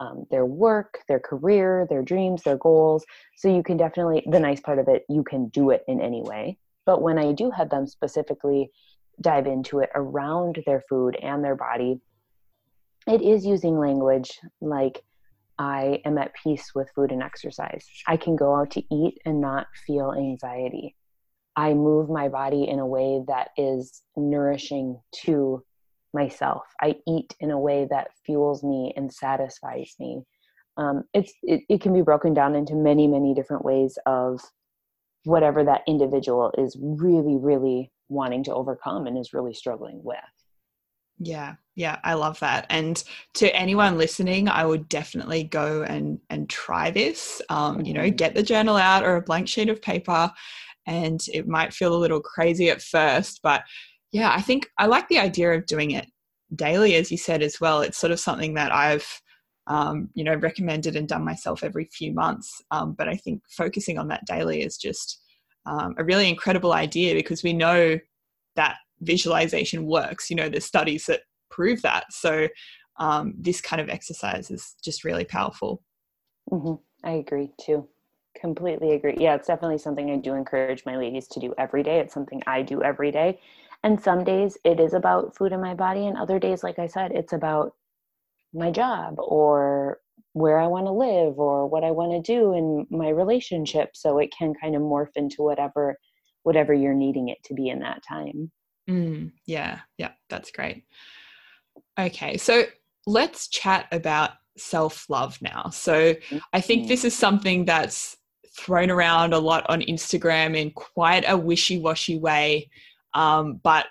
um, 0.00 0.26
their 0.30 0.46
work, 0.46 1.00
their 1.08 1.20
career, 1.20 1.86
their 1.88 2.02
dreams, 2.02 2.42
their 2.42 2.56
goals. 2.56 3.04
So 3.36 3.54
you 3.54 3.62
can 3.62 3.76
definitely, 3.76 4.24
the 4.26 4.40
nice 4.40 4.60
part 4.60 4.78
of 4.78 4.88
it, 4.88 5.04
you 5.08 5.22
can 5.22 5.48
do 5.48 5.70
it 5.70 5.84
in 5.86 6.00
any 6.00 6.22
way. 6.22 6.58
But 6.90 7.02
when 7.02 7.18
I 7.18 7.30
do 7.32 7.46
have 7.58 7.70
them 7.70 7.86
specifically 7.86 8.62
dive 9.20 9.46
into 9.46 9.74
it 9.78 9.90
around 9.94 10.52
their 10.66 10.82
food 10.88 11.14
and 11.22 11.44
their 11.44 11.54
body, 11.54 12.00
it 13.06 13.22
is 13.22 13.46
using 13.46 13.78
language 13.78 14.30
like, 14.60 14.96
I 15.56 16.00
am 16.04 16.18
at 16.18 16.32
peace 16.42 16.66
with 16.74 16.90
food 16.96 17.12
and 17.12 17.22
exercise. 17.22 17.86
I 18.08 18.16
can 18.16 18.34
go 18.34 18.56
out 18.56 18.70
to 18.72 18.82
eat 18.92 19.14
and 19.24 19.40
not 19.40 19.66
feel 19.86 20.08
anxiety. 20.14 20.96
I 21.54 21.74
move 21.74 22.10
my 22.10 22.28
body 22.28 22.62
in 22.72 22.80
a 22.80 22.86
way 22.96 23.22
that 23.32 23.50
is 23.56 24.02
nourishing 24.16 25.00
to 25.24 25.62
myself. 26.12 26.64
I 26.80 26.96
eat 27.06 27.30
in 27.38 27.50
a 27.52 27.60
way 27.68 27.86
that 27.90 28.08
fuels 28.26 28.64
me 28.64 28.92
and 28.96 29.12
satisfies 29.12 29.94
me. 30.00 30.12
um, 30.76 31.04
it's 31.14 31.32
it, 31.42 31.60
it 31.68 31.80
can 31.80 31.92
be 31.92 32.02
broken 32.02 32.34
down 32.34 32.56
into 32.56 32.74
many 32.74 33.06
many 33.06 33.34
different 33.34 33.64
ways 33.64 33.98
of 34.06 34.40
whatever 35.24 35.64
that 35.64 35.82
individual 35.86 36.52
is 36.58 36.76
really 36.80 37.36
really 37.36 37.90
wanting 38.08 38.42
to 38.44 38.54
overcome 38.54 39.06
and 39.06 39.16
is 39.16 39.32
really 39.32 39.54
struggling 39.54 40.02
with. 40.02 40.18
Yeah 41.18 41.56
yeah 41.80 41.98
i 42.04 42.14
love 42.14 42.38
that. 42.40 42.66
And 42.70 43.02
to 43.34 43.54
anyone 43.56 43.98
listening 43.98 44.48
i 44.48 44.64
would 44.64 44.88
definitely 44.88 45.44
go 45.44 45.82
and 45.82 46.20
and 46.28 46.48
try 46.48 46.90
this. 46.90 47.42
Um, 47.48 47.80
you 47.80 47.94
know 47.94 48.02
mm-hmm. 48.02 48.16
get 48.16 48.34
the 48.34 48.42
journal 48.42 48.76
out 48.76 49.04
or 49.04 49.16
a 49.16 49.22
blank 49.22 49.48
sheet 49.48 49.68
of 49.68 49.82
paper 49.82 50.30
and 50.86 51.20
it 51.32 51.48
might 51.48 51.74
feel 51.74 51.94
a 51.94 52.02
little 52.04 52.20
crazy 52.20 52.70
at 52.70 52.82
first 52.82 53.40
but 53.42 53.62
yeah 54.12 54.32
i 54.34 54.40
think 54.40 54.68
i 54.78 54.86
like 54.86 55.08
the 55.08 55.18
idea 55.18 55.52
of 55.52 55.66
doing 55.66 55.92
it 55.92 56.06
daily 56.54 56.96
as 56.96 57.10
you 57.10 57.16
said 57.16 57.42
as 57.42 57.60
well. 57.60 57.80
It's 57.80 57.98
sort 57.98 58.12
of 58.12 58.20
something 58.20 58.54
that 58.54 58.72
i've 58.72 59.20
um, 59.70 60.10
you 60.14 60.24
know 60.24 60.34
recommended 60.34 60.96
and 60.96 61.08
done 61.08 61.24
myself 61.24 61.62
every 61.62 61.88
few 61.92 62.12
months. 62.12 62.60
Um, 62.70 62.92
but 62.92 63.08
i 63.08 63.16
think 63.16 63.40
focusing 63.48 63.96
on 63.98 64.08
that 64.08 64.26
daily 64.26 64.62
is 64.62 64.76
just 64.76 65.22
um, 65.64 65.94
a 65.96 66.04
really 66.04 66.28
incredible 66.28 66.72
idea 66.72 67.14
because 67.14 67.42
we 67.42 67.52
know 67.52 67.98
that 68.56 68.76
visualization 69.00 69.86
works. 69.86 70.28
You 70.28 70.36
know 70.36 70.48
there's 70.48 70.66
studies 70.66 71.06
that 71.06 71.20
prove 71.50 71.80
that. 71.82 72.12
So 72.12 72.48
um, 72.98 73.34
this 73.38 73.60
kind 73.60 73.80
of 73.80 73.88
exercise 73.88 74.50
is 74.50 74.74
just 74.84 75.04
really 75.04 75.24
powerful. 75.24 75.82
Mm-hmm. 76.50 76.74
i 77.08 77.12
agree 77.12 77.50
too. 77.64 77.88
Completely 78.40 78.92
agree. 78.92 79.16
Yeah 79.18 79.36
it's 79.36 79.46
definitely 79.46 79.78
something 79.78 80.10
i 80.10 80.16
do 80.16 80.34
encourage 80.34 80.84
my 80.84 80.96
ladies 80.96 81.28
to 81.28 81.40
do 81.40 81.54
every 81.58 81.84
day. 81.84 82.00
It's 82.00 82.14
something 82.14 82.42
i 82.46 82.60
do 82.62 82.82
every 82.82 83.12
day. 83.12 83.40
And 83.84 84.02
some 84.02 84.24
days 84.24 84.58
it 84.64 84.80
is 84.80 84.94
about 84.94 85.36
food 85.36 85.52
in 85.52 85.60
my 85.60 85.74
body 85.74 86.06
and 86.08 86.16
other 86.16 86.38
days 86.40 86.64
like 86.64 86.78
i 86.80 86.88
said 86.88 87.12
it's 87.12 87.32
about 87.32 87.74
my 88.52 88.70
job 88.70 89.14
or 89.18 89.98
where 90.32 90.58
i 90.58 90.66
want 90.66 90.86
to 90.86 90.92
live 90.92 91.38
or 91.38 91.66
what 91.66 91.84
i 91.84 91.90
want 91.90 92.12
to 92.12 92.32
do 92.32 92.54
in 92.54 92.86
my 92.90 93.08
relationship 93.08 93.90
so 93.94 94.18
it 94.18 94.32
can 94.36 94.52
kind 94.60 94.76
of 94.76 94.82
morph 94.82 95.10
into 95.16 95.42
whatever 95.42 95.96
whatever 96.42 96.72
you're 96.72 96.94
needing 96.94 97.28
it 97.28 97.36
to 97.44 97.52
be 97.52 97.68
in 97.68 97.80
that 97.80 98.02
time. 98.06 98.50
Mm, 98.88 99.32
yeah 99.46 99.80
yeah 99.98 100.12
that's 100.28 100.50
great. 100.50 100.84
Okay 101.98 102.36
so 102.36 102.64
let's 103.06 103.48
chat 103.48 103.86
about 103.92 104.30
self 104.56 105.08
love 105.08 105.38
now. 105.42 105.68
So 105.70 106.14
i 106.52 106.60
think 106.60 106.82
mm-hmm. 106.82 106.88
this 106.88 107.04
is 107.04 107.14
something 107.14 107.64
that's 107.64 108.16
thrown 108.56 108.90
around 108.90 109.32
a 109.32 109.38
lot 109.38 109.64
on 109.70 109.80
instagram 109.82 110.56
in 110.56 110.72
quite 110.72 111.24
a 111.26 111.36
wishy-washy 111.36 112.18
way 112.18 112.68
um, 113.14 113.60
but 113.62 113.86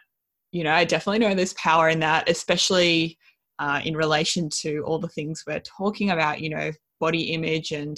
you 0.51 0.63
know, 0.63 0.73
I 0.73 0.83
definitely 0.83 1.19
know 1.19 1.33
there's 1.35 1.53
power 1.53 1.89
in 1.89 1.99
that, 1.99 2.29
especially 2.29 3.17
uh, 3.59 3.81
in 3.83 3.95
relation 3.95 4.49
to 4.49 4.81
all 4.85 4.99
the 4.99 5.07
things 5.07 5.43
we're 5.45 5.59
talking 5.59 6.09
about. 6.09 6.41
You 6.41 6.49
know, 6.49 6.71
body 6.99 7.31
image 7.33 7.71
and 7.71 7.97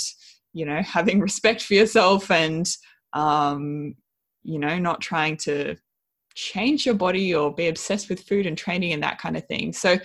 you 0.53 0.65
know 0.65 0.81
having 0.85 1.19
respect 1.19 1.61
for 1.61 1.73
yourself 1.73 2.29
and 2.29 2.67
um, 3.13 3.95
you 4.43 4.59
know 4.59 4.77
not 4.77 5.01
trying 5.01 5.37
to 5.37 5.75
change 6.33 6.85
your 6.85 6.95
body 6.95 7.35
or 7.35 7.53
be 7.53 7.67
obsessed 7.67 8.09
with 8.09 8.23
food 8.23 8.45
and 8.45 8.57
training 8.57 8.93
and 8.93 9.03
that 9.03 9.19
kind 9.19 9.35
of 9.35 9.45
thing. 9.47 9.73
So 9.73 9.97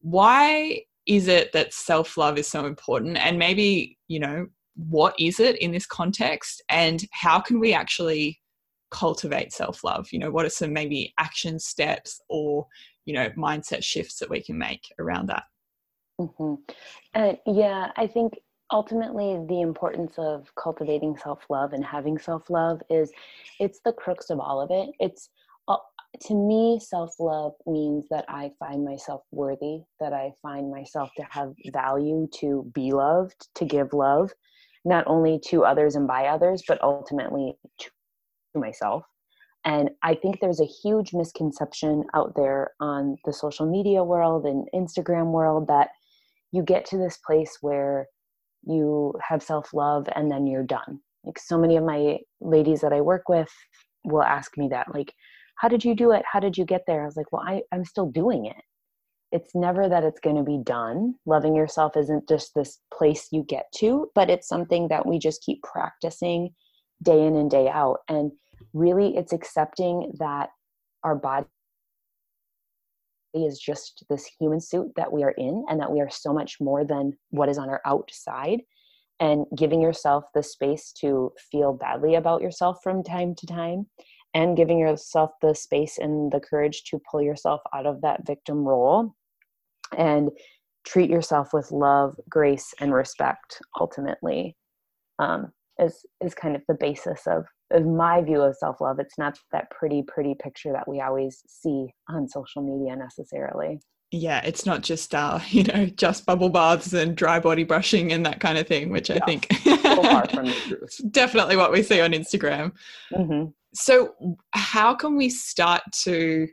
why 0.00 0.82
is 1.06 1.28
it 1.28 1.52
that 1.52 1.72
self 1.72 2.16
love 2.16 2.38
is 2.38 2.48
so 2.48 2.66
important? 2.66 3.16
And 3.18 3.38
maybe 3.38 3.98
you 4.08 4.20
know 4.20 4.46
what 4.76 5.14
is 5.18 5.38
it 5.40 5.56
in 5.60 5.72
this 5.72 5.86
context 5.86 6.62
and 6.68 7.04
how 7.12 7.40
can 7.40 7.60
we 7.60 7.74
actually 7.74 8.40
cultivate 8.90 9.52
self 9.52 9.82
love? 9.84 10.08
You 10.12 10.18
know, 10.18 10.30
what 10.30 10.46
are 10.46 10.50
some 10.50 10.72
maybe 10.72 11.12
action 11.18 11.58
steps 11.58 12.20
or, 12.28 12.66
you 13.04 13.14
know, 13.14 13.30
mindset 13.30 13.82
shifts 13.82 14.18
that 14.18 14.30
we 14.30 14.42
can 14.42 14.58
make 14.58 14.92
around 14.98 15.28
that? 15.28 15.44
Mm-hmm. 16.20 16.54
Uh, 17.14 17.34
yeah, 17.46 17.90
I 17.96 18.06
think 18.06 18.34
ultimately 18.70 19.38
the 19.48 19.60
importance 19.60 20.14
of 20.18 20.50
cultivating 20.56 21.16
self 21.16 21.40
love 21.50 21.72
and 21.72 21.84
having 21.84 22.18
self 22.18 22.48
love 22.50 22.80
is 22.90 23.12
it's 23.60 23.80
the 23.84 23.92
crux 23.92 24.30
of 24.30 24.40
all 24.40 24.60
of 24.60 24.70
it. 24.70 24.94
It's 25.00 25.28
uh, 25.68 25.76
to 26.22 26.34
me, 26.34 26.80
self 26.80 27.14
love 27.18 27.52
means 27.66 28.06
that 28.10 28.24
I 28.28 28.52
find 28.58 28.84
myself 28.84 29.22
worthy, 29.30 29.80
that 30.00 30.12
I 30.12 30.32
find 30.42 30.70
myself 30.70 31.10
to 31.16 31.26
have 31.30 31.54
value, 31.72 32.28
to 32.40 32.70
be 32.74 32.92
loved, 32.92 33.48
to 33.56 33.64
give 33.64 33.92
love, 33.92 34.32
not 34.84 35.04
only 35.06 35.40
to 35.46 35.64
others 35.64 35.96
and 35.96 36.06
by 36.06 36.26
others, 36.26 36.62
but 36.66 36.82
ultimately 36.82 37.54
to 37.78 37.90
myself. 38.54 39.04
And 39.64 39.90
I 40.02 40.14
think 40.14 40.40
there's 40.40 40.60
a 40.60 40.64
huge 40.64 41.12
misconception 41.12 42.04
out 42.14 42.34
there 42.34 42.72
on 42.80 43.16
the 43.24 43.32
social 43.32 43.70
media 43.70 44.02
world 44.02 44.44
and 44.44 44.66
Instagram 44.74 45.30
world 45.30 45.68
that 45.68 45.90
you 46.50 46.62
get 46.62 46.84
to 46.86 46.98
this 46.98 47.18
place 47.18 47.58
where 47.60 48.08
you 48.64 49.14
have 49.26 49.42
self 49.42 49.72
love 49.72 50.08
and 50.14 50.30
then 50.30 50.46
you're 50.46 50.64
done. 50.64 51.00
Like 51.24 51.38
so 51.38 51.58
many 51.58 51.76
of 51.76 51.84
my 51.84 52.18
ladies 52.40 52.80
that 52.80 52.92
I 52.92 53.00
work 53.00 53.28
with 53.28 53.50
will 54.04 54.22
ask 54.22 54.56
me 54.58 54.68
that, 54.68 54.92
like, 54.92 55.14
how 55.56 55.68
did 55.68 55.84
you 55.84 55.94
do 55.94 56.10
it? 56.10 56.24
How 56.30 56.40
did 56.40 56.58
you 56.58 56.64
get 56.64 56.82
there? 56.86 57.02
I 57.02 57.06
was 57.06 57.16
like, 57.16 57.30
well, 57.30 57.44
I, 57.46 57.62
I'm 57.70 57.84
still 57.84 58.06
doing 58.10 58.46
it. 58.46 58.56
It's 59.30 59.54
never 59.54 59.88
that 59.88 60.04
it's 60.04 60.20
going 60.20 60.36
to 60.36 60.42
be 60.42 60.58
done. 60.62 61.14
Loving 61.24 61.54
yourself 61.54 61.96
isn't 61.96 62.28
just 62.28 62.54
this 62.54 62.80
place 62.92 63.28
you 63.30 63.44
get 63.44 63.66
to, 63.76 64.10
but 64.14 64.28
it's 64.28 64.48
something 64.48 64.88
that 64.88 65.06
we 65.06 65.18
just 65.18 65.42
keep 65.42 65.62
practicing 65.62 66.50
day 67.02 67.24
in 67.24 67.36
and 67.36 67.50
day 67.50 67.68
out. 67.68 67.98
And 68.08 68.32
really, 68.72 69.16
it's 69.16 69.32
accepting 69.32 70.12
that 70.18 70.50
our 71.04 71.14
body 71.14 71.46
is 73.34 73.58
just 73.58 74.04
this 74.10 74.28
human 74.38 74.60
suit 74.60 74.90
that 74.96 75.12
we 75.12 75.22
are 75.22 75.34
in 75.38 75.64
and 75.68 75.80
that 75.80 75.90
we 75.90 76.00
are 76.00 76.10
so 76.10 76.32
much 76.32 76.58
more 76.60 76.84
than 76.84 77.12
what 77.30 77.48
is 77.48 77.58
on 77.58 77.68
our 77.68 77.80
outside. 77.86 78.60
And 79.20 79.46
giving 79.56 79.80
yourself 79.80 80.24
the 80.34 80.42
space 80.42 80.92
to 81.00 81.32
feel 81.50 81.74
badly 81.74 82.16
about 82.16 82.42
yourself 82.42 82.78
from 82.82 83.04
time 83.04 83.36
to 83.36 83.46
time 83.46 83.86
and 84.34 84.56
giving 84.56 84.78
yourself 84.78 85.30
the 85.40 85.54
space 85.54 85.98
and 85.98 86.32
the 86.32 86.40
courage 86.40 86.84
to 86.84 87.00
pull 87.10 87.22
yourself 87.22 87.60
out 87.74 87.86
of 87.86 88.00
that 88.00 88.26
victim 88.26 88.64
role 88.64 89.14
and 89.96 90.30
treat 90.84 91.10
yourself 91.10 91.52
with 91.52 91.70
love 91.70 92.16
grace 92.28 92.74
and 92.80 92.92
respect 92.92 93.60
ultimately 93.80 94.56
um, 95.18 95.52
is 95.78 96.04
is 96.24 96.34
kind 96.34 96.56
of 96.56 96.62
the 96.66 96.74
basis 96.74 97.26
of, 97.26 97.38
of 97.38 97.44
my 97.80 98.22
view 98.22 98.40
of 98.40 98.56
self-love 98.56 98.98
it's 98.98 99.18
not 99.18 99.38
that 99.52 99.70
pretty 99.70 100.02
pretty 100.02 100.34
picture 100.34 100.72
that 100.72 100.88
we 100.88 101.00
always 101.00 101.42
see 101.46 101.88
on 102.08 102.28
social 102.28 102.62
media 102.62 102.96
necessarily. 102.96 103.80
Yeah 104.10 104.42
it's 104.44 104.66
not 104.66 104.82
just 104.82 105.14
uh 105.14 105.40
you 105.48 105.64
know 105.64 105.86
just 105.86 106.26
bubble 106.26 106.50
baths 106.50 106.92
and 106.92 107.16
dry 107.16 107.40
body 107.40 107.64
brushing 107.64 108.12
and 108.12 108.24
that 108.26 108.40
kind 108.40 108.58
of 108.58 108.66
thing 108.66 108.90
which 108.90 109.10
i 109.10 109.18
think 109.20 109.48
definitely 111.10 111.56
what 111.56 111.72
we 111.72 111.82
see 111.82 112.00
on 112.00 112.12
instagram. 112.12 112.72
Mm-hmm. 113.12 113.50
so 113.74 114.14
how 114.52 114.94
can 114.94 115.16
we 115.16 115.30
start 115.30 115.82
to 116.02 116.46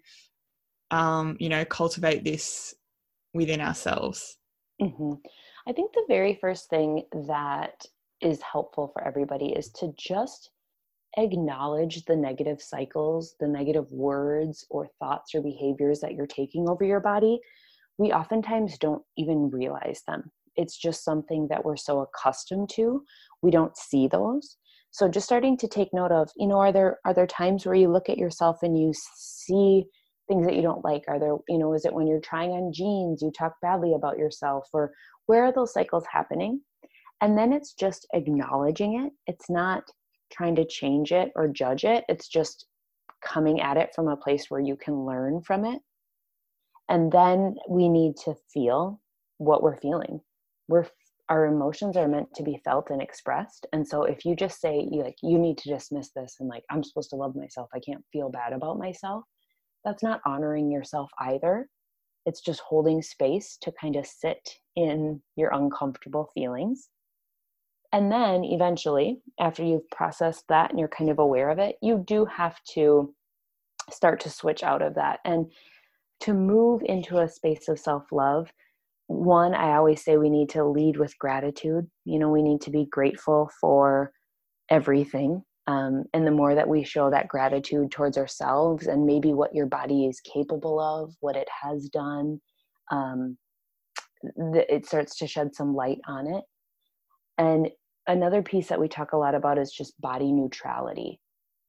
um 0.92 1.36
you 1.40 1.50
know 1.50 1.66
cultivate 1.66 2.24
this 2.24 2.74
within 3.34 3.62
ourselves? 3.62 4.38
Mm-hmm. 4.82 5.14
i 5.68 5.74
think 5.74 5.92
the 5.92 6.06
very 6.08 6.38
first 6.40 6.70
thing 6.70 7.04
that 7.28 7.86
is 8.22 8.42
helpful 8.42 8.90
for 8.94 9.06
everybody 9.06 9.48
is 9.48 9.70
to 9.72 9.94
just 9.98 10.52
acknowledge 11.18 12.06
the 12.06 12.16
negative 12.16 12.62
cycles, 12.62 13.36
the 13.40 13.48
negative 13.48 13.92
words 13.92 14.66
or 14.70 14.88
thoughts 15.00 15.34
or 15.34 15.42
behaviors 15.42 16.00
that 16.02 16.14
you're 16.14 16.28
taking 16.28 16.70
over 16.70 16.84
your 16.84 17.00
body. 17.00 17.40
We 17.98 18.12
oftentimes 18.12 18.78
don't 18.78 19.02
even 19.18 19.50
realize 19.50 20.02
them. 20.08 20.32
It's 20.56 20.78
just 20.78 21.04
something 21.04 21.48
that 21.50 21.64
we're 21.64 21.78
so 21.78 22.00
accustomed 22.02 22.70
to. 22.76 23.04
We 23.42 23.52
don't 23.52 23.76
see 23.78 24.08
those. 24.08 24.58
So 24.92 25.08
just 25.08 25.26
starting 25.26 25.58
to 25.58 25.68
take 25.68 25.94
note 25.94 26.12
of, 26.12 26.30
you 26.36 26.48
know, 26.48 26.60
are 26.60 26.72
there 26.72 27.00
are 27.06 27.14
there 27.14 27.28
times 27.28 27.66
where 27.66 27.76
you 27.76 27.92
look 27.92 28.10
at 28.10 28.18
yourself 28.18 28.64
and 28.64 28.78
you 28.78 28.92
see 29.16 29.86
things 30.28 30.46
that 30.46 30.56
you 30.56 30.62
don't 30.62 30.84
like? 30.84 31.04
Are 31.08 31.20
there, 31.20 31.36
you 31.48 31.58
know, 31.58 31.74
is 31.74 31.86
it 31.86 31.94
when 31.94 32.08
you're 32.08 32.20
trying 32.20 32.52
on 32.52 32.74
jeans, 32.74 33.22
you 33.22 33.32
talk 33.32 33.54
badly 33.62 33.94
about 33.94 34.18
yourself 34.18 34.68
or 34.74 34.92
where 35.28 35.44
are 35.44 35.54
those 35.54 35.74
cycles 35.74 36.06
happening? 36.12 36.62
And 37.22 37.38
then 37.38 37.52
it's 37.54 37.74
just 37.74 38.08
acknowledging 38.14 39.04
it. 39.04 39.14
It's 39.28 39.50
not 39.50 39.84
trying 40.32 40.56
to 40.56 40.66
change 40.66 41.12
it 41.12 41.32
or 41.36 41.48
judge 41.48 41.84
it. 41.84 42.06
It's 42.10 42.28
just 42.28 42.66
coming 43.24 43.62
at 43.62 43.78
it 43.78 43.94
from 43.94 44.08
a 44.08 44.18
place 44.18 44.50
where 44.50 44.62
you 44.62 44.76
can 44.76 45.06
learn 45.06 45.42
from 45.42 45.66
it. 45.66 45.82
And 46.88 47.12
then 47.12 47.56
we 47.70 47.90
need 47.90 48.16
to 48.26 48.36
feel 48.54 49.02
what 49.38 49.62
we're 49.62 49.80
feeling. 49.80 50.22
We're 50.68 50.88
our 51.30 51.46
emotions 51.46 51.96
are 51.96 52.08
meant 52.08 52.34
to 52.34 52.44
be 52.44 52.60
felt 52.66 52.90
and 52.90 53.02
expressed. 53.02 53.68
And 53.72 53.88
so 53.88 54.04
if 54.04 54.26
you 54.26 54.36
just 54.36 54.60
say 54.60 54.88
you 54.92 55.04
like 55.04 55.18
you 55.22 55.38
need 55.38 55.60
to 55.60 55.70
dismiss 55.70 56.10
this 56.16 56.38
and 56.40 56.50
like 56.50 56.64
I'm 56.72 56.84
supposed 56.84 57.12
to 57.12 57.16
love 57.16 57.36
myself, 57.36 57.70
I 57.74 57.80
can't 57.80 58.04
feel 58.12 58.30
bad 58.30 58.52
about 58.52 58.80
myself, 58.80 59.24
that's 59.86 60.04
not 60.04 60.22
honoring 60.26 60.72
yourself 60.72 61.12
either. 61.20 61.70
It's 62.26 62.42
just 62.42 62.62
holding 62.62 63.02
space 63.02 63.58
to 63.62 63.72
kind 63.80 63.96
of 63.96 64.06
sit 64.08 64.58
in 64.76 65.22
your 65.36 65.52
uncomfortable 65.54 66.30
feelings 66.34 66.90
and 67.92 68.12
then 68.12 68.44
eventually, 68.44 69.20
after 69.40 69.64
you've 69.64 69.90
processed 69.90 70.46
that 70.50 70.70
and 70.70 70.80
you're 70.80 70.88
kind 70.88 71.10
of 71.10 71.20
aware 71.20 71.50
of 71.50 71.60
it, 71.60 71.76
you 71.82 72.04
do 72.06 72.26
have 72.26 72.58
to 72.74 73.14
start 73.92 74.20
to 74.22 74.30
switch 74.30 74.64
out 74.64 74.82
of 74.82 74.96
that. 74.96 75.20
And 75.26 75.52
to 76.22 76.34
move 76.34 76.82
into 76.86 77.20
a 77.20 77.30
space 77.30 77.68
of 77.68 77.80
self 77.80 78.12
love, 78.12 78.52
one, 79.08 79.56
I 79.56 79.76
always 79.76 80.04
say 80.04 80.18
we 80.18 80.30
need 80.30 80.50
to 80.50 80.64
lead 80.66 80.98
with 80.98 81.18
gratitude. 81.18 81.88
You 82.06 82.20
know, 82.20 82.30
we 82.30 82.44
need 82.44 82.62
to 82.62 82.72
be 82.72 82.86
grateful 82.86 83.50
for 83.60 84.12
everything. 84.70 85.44
Um, 85.66 86.06
and 86.14 86.26
the 86.26 86.32
more 86.32 86.56
that 86.56 86.68
we 86.68 86.84
show 86.84 87.10
that 87.12 87.28
gratitude 87.28 87.92
towards 87.92 88.18
ourselves 88.18 88.88
and 88.88 89.06
maybe 89.06 89.34
what 89.34 89.54
your 89.54 89.68
body 89.68 90.06
is 90.06 90.20
capable 90.22 90.80
of, 90.80 91.14
what 91.22 91.36
it 91.36 91.48
has 91.64 91.90
done, 91.90 92.40
um, 92.92 93.38
it 94.24 94.86
starts 94.86 95.18
to 95.18 95.28
shed 95.28 95.56
some 95.56 95.74
light 95.74 96.00
on 96.08 96.28
it. 96.28 96.44
And 97.40 97.70
another 98.06 98.44
piece 98.44 98.68
that 98.68 98.80
we 98.80 98.90
talk 98.90 99.14
a 99.14 99.18
lot 99.18 99.34
about 99.34 99.58
is 99.58 99.72
just 99.72 100.00
body 100.00 100.32
neutrality. 100.32 101.20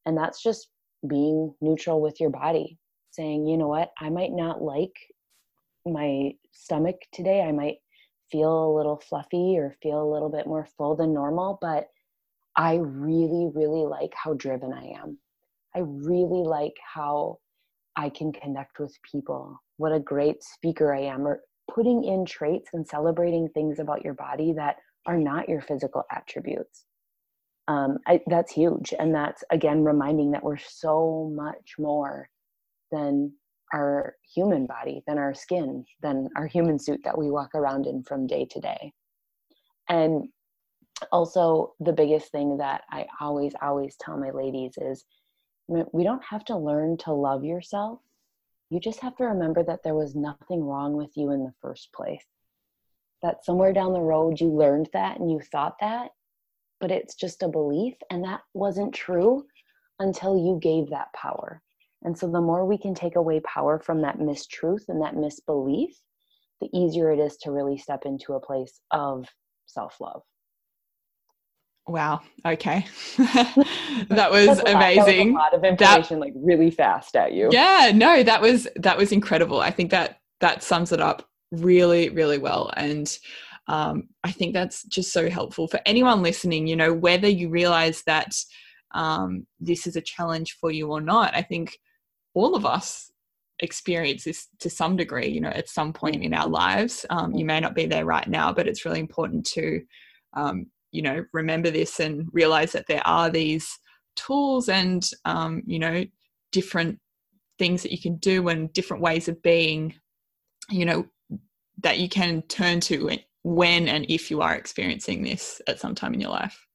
And 0.04 0.18
that's 0.18 0.42
just 0.42 0.68
being 1.08 1.54
neutral 1.60 2.02
with 2.02 2.20
your 2.20 2.30
body, 2.30 2.76
saying, 3.12 3.46
you 3.46 3.56
know 3.56 3.68
what, 3.68 3.92
I 3.98 4.10
might 4.10 4.32
not 4.32 4.60
like 4.60 4.92
my 5.86 6.32
stomach 6.52 6.96
today. 7.12 7.40
I 7.40 7.52
might 7.52 7.76
feel 8.30 8.66
a 8.66 8.76
little 8.76 9.00
fluffy 9.08 9.56
or 9.56 9.76
feel 9.82 10.02
a 10.02 10.12
little 10.12 10.28
bit 10.28 10.46
more 10.46 10.66
full 10.76 10.96
than 10.96 11.14
normal, 11.14 11.58
but 11.60 11.86
I 12.56 12.74
really, 12.74 13.48
really 13.54 13.86
like 13.86 14.12
how 14.14 14.34
driven 14.34 14.72
I 14.72 15.00
am. 15.00 15.18
I 15.74 15.80
really 15.84 16.42
like 16.46 16.74
how 16.94 17.38
I 17.96 18.08
can 18.08 18.32
connect 18.32 18.80
with 18.80 18.96
people. 19.10 19.60
What 19.76 19.92
a 19.92 20.00
great 20.00 20.42
speaker 20.42 20.92
I 20.92 21.02
am. 21.02 21.26
Or 21.26 21.40
putting 21.72 22.02
in 22.02 22.24
traits 22.24 22.70
and 22.72 22.86
celebrating 22.86 23.48
things 23.48 23.78
about 23.78 24.04
your 24.04 24.14
body 24.14 24.52
that 24.56 24.76
are 25.10 25.18
not 25.18 25.48
your 25.48 25.60
physical 25.60 26.04
attributes. 26.10 26.84
Um, 27.66 27.98
I, 28.06 28.20
that's 28.26 28.52
huge. 28.52 28.94
And 28.98 29.14
that's, 29.14 29.42
again, 29.50 29.84
reminding 29.84 30.30
that 30.32 30.44
we're 30.44 30.56
so 30.56 31.30
much 31.34 31.74
more 31.78 32.28
than 32.90 33.32
our 33.72 34.16
human 34.34 34.66
body, 34.66 35.02
than 35.06 35.18
our 35.18 35.34
skin, 35.34 35.84
than 36.02 36.28
our 36.36 36.46
human 36.46 36.78
suit 36.78 37.00
that 37.04 37.18
we 37.18 37.30
walk 37.30 37.54
around 37.54 37.86
in 37.86 38.02
from 38.02 38.26
day 38.26 38.46
to 38.52 38.60
day. 38.60 38.92
And 39.88 40.28
also, 41.10 41.74
the 41.80 41.92
biggest 41.92 42.30
thing 42.30 42.58
that 42.58 42.82
I 42.90 43.06
always, 43.20 43.52
always 43.60 43.96
tell 43.96 44.16
my 44.16 44.30
ladies 44.30 44.74
is 44.76 45.04
we 45.68 46.04
don't 46.04 46.24
have 46.24 46.44
to 46.46 46.56
learn 46.56 46.96
to 46.98 47.12
love 47.12 47.44
yourself. 47.44 48.00
You 48.70 48.80
just 48.80 49.00
have 49.00 49.16
to 49.16 49.24
remember 49.24 49.62
that 49.64 49.82
there 49.82 49.94
was 49.94 50.14
nothing 50.14 50.62
wrong 50.64 50.92
with 50.94 51.10
you 51.16 51.30
in 51.32 51.44
the 51.44 51.54
first 51.62 51.92
place. 51.92 52.24
That 53.22 53.44
somewhere 53.44 53.72
down 53.72 53.92
the 53.92 54.00
road 54.00 54.40
you 54.40 54.48
learned 54.48 54.88
that 54.92 55.18
and 55.18 55.30
you 55.30 55.40
thought 55.52 55.76
that, 55.80 56.10
but 56.80 56.90
it's 56.90 57.14
just 57.14 57.42
a 57.42 57.48
belief, 57.48 57.94
and 58.10 58.24
that 58.24 58.40
wasn't 58.54 58.94
true 58.94 59.44
until 59.98 60.36
you 60.36 60.58
gave 60.62 60.88
that 60.90 61.12
power. 61.12 61.62
And 62.02 62.16
so, 62.16 62.30
the 62.30 62.40
more 62.40 62.64
we 62.64 62.78
can 62.78 62.94
take 62.94 63.16
away 63.16 63.40
power 63.40 63.78
from 63.78 64.00
that 64.02 64.18
mistruth 64.18 64.88
and 64.88 65.02
that 65.02 65.16
misbelief, 65.16 65.90
the 66.60 66.68
easier 66.72 67.12
it 67.12 67.18
is 67.18 67.36
to 67.38 67.50
really 67.50 67.76
step 67.76 68.04
into 68.06 68.34
a 68.34 68.40
place 68.40 68.80
of 68.90 69.26
self 69.66 70.00
love. 70.00 70.22
Wow. 71.86 72.20
Okay. 72.46 72.86
that 73.18 74.28
was 74.30 74.60
amazing. 74.60 74.74
That 74.74 74.96
was 74.96 75.08
a 75.08 75.24
lot 75.32 75.54
of 75.54 75.64
information 75.64 76.20
that, 76.20 76.26
like 76.26 76.32
really 76.36 76.70
fast 76.70 77.16
at 77.16 77.32
you. 77.32 77.48
Yeah, 77.50 77.92
no, 77.94 78.22
that 78.22 78.40
was 78.40 78.68
that 78.76 78.96
was 78.96 79.12
incredible. 79.12 79.60
I 79.60 79.70
think 79.70 79.90
that 79.90 80.20
that 80.40 80.62
sums 80.62 80.92
it 80.92 81.00
up 81.00 81.28
really, 81.52 82.08
really 82.10 82.38
well. 82.38 82.70
And 82.76 83.16
um, 83.66 84.08
I 84.24 84.32
think 84.32 84.54
that's 84.54 84.84
just 84.84 85.12
so 85.12 85.30
helpful 85.30 85.68
for 85.68 85.80
anyone 85.86 86.22
listening, 86.22 86.66
you 86.66 86.76
know, 86.76 86.92
whether 86.92 87.28
you 87.28 87.48
realize 87.48 88.02
that 88.02 88.34
um, 88.92 89.46
this 89.60 89.86
is 89.86 89.96
a 89.96 90.00
challenge 90.00 90.56
for 90.60 90.70
you 90.70 90.90
or 90.90 91.00
not. 91.00 91.34
I 91.34 91.42
think 91.42 91.78
all 92.34 92.54
of 92.54 92.66
us 92.66 93.10
experience 93.60 94.24
this 94.24 94.48
to 94.58 94.70
some 94.70 94.96
degree, 94.96 95.28
you 95.28 95.40
know, 95.40 95.50
at 95.50 95.68
some 95.68 95.92
point 95.92 96.22
in 96.22 96.34
our 96.34 96.48
lives. 96.48 97.06
Um, 97.10 97.34
you 97.34 97.44
may 97.44 97.60
not 97.60 97.74
be 97.74 97.86
there 97.86 98.04
right 98.04 98.26
now, 98.26 98.52
but 98.52 98.66
it's 98.66 98.84
really 98.84 99.00
important 99.00 99.46
to, 99.48 99.82
um, 100.34 100.66
you 100.92 101.02
know, 101.02 101.24
remember 101.32 101.70
this 101.70 102.00
and 102.00 102.28
realize 102.32 102.72
that 102.72 102.86
there 102.88 103.06
are 103.06 103.30
these 103.30 103.78
tools 104.16 104.68
and, 104.68 105.08
um, 105.24 105.62
you 105.66 105.78
know, 105.78 106.04
different 106.52 106.98
things 107.58 107.82
that 107.82 107.92
you 107.92 108.00
can 108.00 108.16
do 108.16 108.48
and 108.48 108.72
different 108.72 109.02
ways 109.02 109.28
of 109.28 109.40
being, 109.42 109.94
you 110.70 110.84
know, 110.84 111.06
that 111.82 111.98
you 111.98 112.08
can 112.08 112.42
turn 112.42 112.80
to 112.80 113.18
when 113.42 113.88
and 113.88 114.06
if 114.08 114.30
you 114.30 114.42
are 114.42 114.54
experiencing 114.54 115.22
this 115.22 115.60
at 115.66 115.80
some 115.80 115.94
time 115.94 116.14
in 116.14 116.20
your 116.20 116.30
life. 116.30 116.66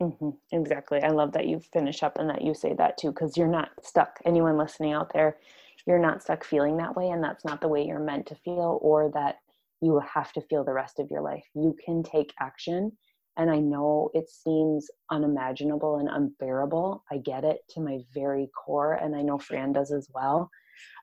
Mm-hmm. 0.00 0.30
Exactly. 0.50 1.02
I 1.02 1.10
love 1.10 1.32
that 1.32 1.46
you 1.46 1.60
finish 1.72 2.02
up 2.02 2.18
and 2.18 2.28
that 2.28 2.42
you 2.42 2.54
say 2.54 2.74
that 2.74 2.98
too, 2.98 3.12
because 3.12 3.36
you're 3.36 3.46
not 3.46 3.70
stuck. 3.82 4.18
Anyone 4.24 4.58
listening 4.58 4.92
out 4.92 5.12
there, 5.12 5.38
you're 5.86 5.98
not 5.98 6.22
stuck 6.22 6.44
feeling 6.44 6.76
that 6.78 6.96
way, 6.96 7.08
and 7.10 7.22
that's 7.22 7.44
not 7.44 7.60
the 7.60 7.68
way 7.68 7.84
you're 7.86 8.00
meant 8.00 8.26
to 8.26 8.34
feel, 8.34 8.78
or 8.82 9.10
that 9.14 9.36
you 9.80 10.00
have 10.00 10.32
to 10.32 10.40
feel 10.40 10.64
the 10.64 10.72
rest 10.72 10.98
of 10.98 11.10
your 11.10 11.22
life. 11.22 11.44
You 11.54 11.76
can 11.84 12.02
take 12.02 12.34
action. 12.40 12.92
And 13.38 13.50
I 13.50 13.60
know 13.60 14.10
it 14.12 14.28
seems 14.28 14.90
unimaginable 15.10 15.96
and 15.96 16.08
unbearable. 16.08 17.02
I 17.10 17.16
get 17.16 17.44
it 17.44 17.60
to 17.70 17.80
my 17.80 18.00
very 18.12 18.50
core, 18.54 18.94
and 18.94 19.16
I 19.16 19.22
know 19.22 19.38
Fran 19.38 19.72
does 19.72 19.90
as 19.90 20.08
well. 20.12 20.50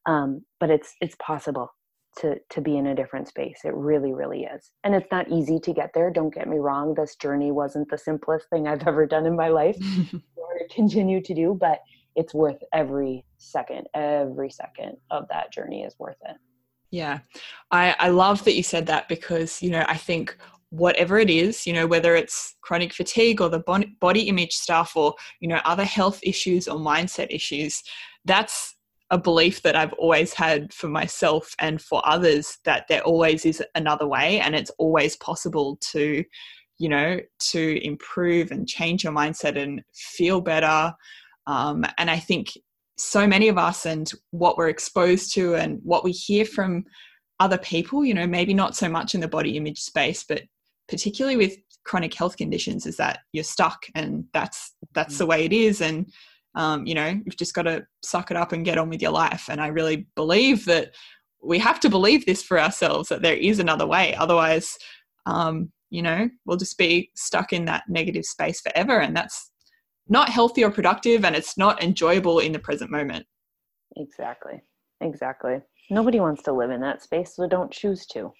Um, 0.05 0.45
but 0.59 0.69
it's 0.69 0.93
it's 1.01 1.15
possible 1.19 1.71
to 2.17 2.37
to 2.49 2.61
be 2.61 2.77
in 2.77 2.87
a 2.87 2.95
different 2.95 3.27
space. 3.27 3.61
It 3.63 3.73
really 3.73 4.13
really 4.13 4.43
is. 4.43 4.71
And 4.83 4.95
it's 4.95 5.11
not 5.11 5.29
easy 5.29 5.59
to 5.59 5.73
get 5.73 5.91
there. 5.93 6.09
Don't 6.09 6.33
get 6.33 6.47
me 6.47 6.57
wrong. 6.57 6.93
This 6.93 7.15
journey 7.15 7.51
wasn't 7.51 7.89
the 7.89 7.97
simplest 7.97 8.49
thing 8.49 8.67
i've 8.67 8.83
ever 8.87 9.05
done 9.05 9.25
in 9.25 9.35
my 9.35 9.49
life. 9.49 9.77
Or 10.35 10.59
continue 10.73 11.21
to 11.21 11.33
do 11.33 11.55
but 11.59 11.79
it's 12.15 12.33
worth 12.33 12.57
every 12.73 13.23
second 13.37 13.87
every 13.93 14.49
second 14.49 14.97
of 15.11 15.27
that 15.29 15.53
journey 15.53 15.83
is 15.83 15.95
worth 15.99 16.17
it. 16.27 16.37
Yeah. 16.91 17.19
I 17.71 17.95
i 17.99 18.09
love 18.09 18.43
that 18.45 18.55
you 18.55 18.63
said 18.63 18.87
that 18.87 19.07
because 19.07 19.61
you 19.61 19.69
know 19.69 19.85
i 19.87 19.95
think 19.95 20.35
whatever 20.71 21.17
it 21.17 21.29
is 21.29 21.65
you 21.65 21.73
know 21.73 21.87
whether 21.87 22.15
it's 22.15 22.55
chronic 22.61 22.93
fatigue 22.93 23.41
or 23.41 23.49
the 23.49 23.63
body 23.99 24.21
image 24.21 24.53
stuff 24.53 24.95
or 24.95 25.15
you 25.39 25.47
know 25.47 25.59
other 25.65 25.83
health 25.83 26.19
issues 26.21 26.67
or 26.67 26.77
mindset 26.77 27.27
issues 27.31 27.81
that's 28.25 28.75
a 29.11 29.17
belief 29.17 29.61
that 29.63 29.75
I've 29.75 29.93
always 29.93 30.33
had 30.33 30.71
for 30.73 30.87
myself 30.87 31.55
and 31.59 31.81
for 31.81 32.01
others 32.05 32.57
that 32.65 32.85
there 32.87 33.01
always 33.01 33.45
is 33.45 33.63
another 33.75 34.07
way 34.07 34.39
and 34.39 34.55
it's 34.55 34.71
always 34.77 35.15
possible 35.17 35.77
to, 35.91 36.23
you 36.77 36.89
know, 36.89 37.19
to 37.39 37.85
improve 37.85 38.51
and 38.51 38.67
change 38.67 39.03
your 39.03 39.13
mindset 39.13 39.57
and 39.57 39.83
feel 39.93 40.41
better. 40.41 40.93
Um, 41.47 41.85
and 41.97 42.09
I 42.11 42.19
think 42.19 42.51
so 42.97 43.25
many 43.25 43.47
of 43.47 43.57
us 43.57 43.85
and 43.85 44.11
what 44.31 44.57
we're 44.57 44.69
exposed 44.69 45.33
to 45.33 45.55
and 45.55 45.79
what 45.83 46.03
we 46.03 46.11
hear 46.11 46.45
from 46.45 46.83
other 47.39 47.57
people, 47.57 48.05
you 48.05 48.13
know, 48.13 48.27
maybe 48.27 48.53
not 48.53 48.75
so 48.75 48.89
much 48.89 49.15
in 49.15 49.21
the 49.21 49.27
body 49.27 49.57
image 49.57 49.79
space, 49.79 50.23
but 50.27 50.43
particularly 50.87 51.37
with 51.37 51.55
chronic 51.85 52.13
health 52.13 52.37
conditions 52.37 52.85
is 52.85 52.97
that 52.97 53.19
you're 53.31 53.43
stuck 53.43 53.85
and 53.95 54.25
that's 54.33 54.73
that's 54.93 55.17
the 55.17 55.25
mm. 55.25 55.29
way 55.29 55.45
it 55.45 55.53
is 55.53 55.81
and 55.81 56.11
um, 56.55 56.85
you 56.85 56.93
know 56.95 57.07
you've 57.25 57.37
just 57.37 57.53
got 57.53 57.63
to 57.63 57.85
suck 58.03 58.31
it 58.31 58.37
up 58.37 58.51
and 58.51 58.65
get 58.65 58.77
on 58.77 58.89
with 58.89 59.01
your 59.01 59.11
life. 59.11 59.47
And 59.49 59.61
i 59.61 59.67
really 59.67 60.07
believe 60.15 60.65
that 60.65 60.93
we 61.41 61.57
have 61.59 61.79
to 61.81 61.89
believe 61.89 62.25
this 62.25 62.43
for 62.43 62.59
ourselves 62.59 63.09
that 63.09 63.21
there 63.21 63.35
is 63.35 63.59
another 63.59 63.87
way. 63.87 64.15
Otherwise 64.15 64.77
um, 65.25 65.71
you 65.89 66.01
know 66.01 66.29
we'll 66.45 66.57
just 66.57 66.77
be 66.77 67.11
stuck 67.15 67.53
in 67.53 67.65
that 67.65 67.83
negative 67.87 68.25
space 68.25 68.61
forever. 68.61 68.99
And 68.99 69.15
that's 69.15 69.51
not 70.09 70.29
healthy 70.29 70.63
or 70.63 70.71
productive 70.71 71.23
and 71.23 71.35
it's 71.35 71.57
not 71.57 71.81
enjoyable 71.83 72.39
in 72.39 72.51
the 72.51 72.59
present 72.59 72.91
moment. 72.91 73.25
Exactly. 73.95 74.61
Exactly. 75.01 75.61
Nobody 75.91 76.19
wants 76.19 76.43
to 76.43 76.53
live 76.53 76.71
in 76.71 76.81
that 76.81 77.01
space 77.01 77.35
so 77.35 77.47
don't 77.47 77.71
choose 77.71 78.05
to. 78.07 78.33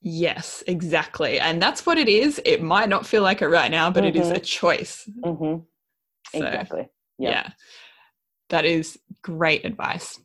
Yes 0.00 0.62
exactly. 0.68 1.40
And 1.40 1.60
that's 1.60 1.84
what 1.84 1.98
it 1.98 2.08
is. 2.08 2.40
It 2.44 2.62
might 2.62 2.88
not 2.88 3.04
feel 3.04 3.22
like 3.22 3.42
it 3.42 3.48
right 3.48 3.70
now 3.70 3.90
but 3.90 4.04
mm-hmm. 4.04 4.16
it 4.16 4.20
is 4.20 4.30
a 4.30 4.34
mm-hmm. 4.34 4.42
choice. 4.42 5.10
Mm-hmm. 5.24 6.36
exactly. 6.36 6.88
Yeah. 7.18 7.50
That 8.48 8.64
is 8.64 8.98
great 9.22 9.64
advice. 9.64 10.18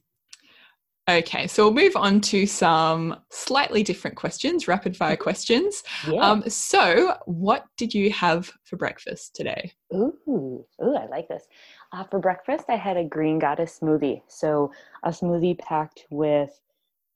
Okay, 1.09 1.47
so 1.47 1.65
we'll 1.65 1.83
move 1.83 1.97
on 1.97 2.21
to 2.21 2.45
some 2.45 3.17
slightly 3.29 3.83
different 3.83 4.15
questions, 4.15 4.69
rapid 4.69 4.95
fire 4.95 5.17
questions. 5.17 5.83
Yeah. 6.09 6.21
Um, 6.21 6.49
so, 6.49 7.17
what 7.25 7.65
did 7.75 7.93
you 7.93 8.09
have 8.11 8.49
for 8.63 8.77
breakfast 8.77 9.35
today? 9.35 9.73
Ooh, 9.93 10.13
ooh, 10.29 10.65
I 10.81 11.07
like 11.07 11.27
this. 11.27 11.43
Uh, 11.91 12.05
for 12.05 12.19
breakfast, 12.19 12.65
I 12.69 12.77
had 12.77 12.95
a 12.95 13.03
green 13.03 13.37
goddess 13.37 13.79
smoothie. 13.81 14.21
So, 14.29 14.71
a 15.03 15.09
smoothie 15.09 15.59
packed 15.59 16.05
with 16.09 16.57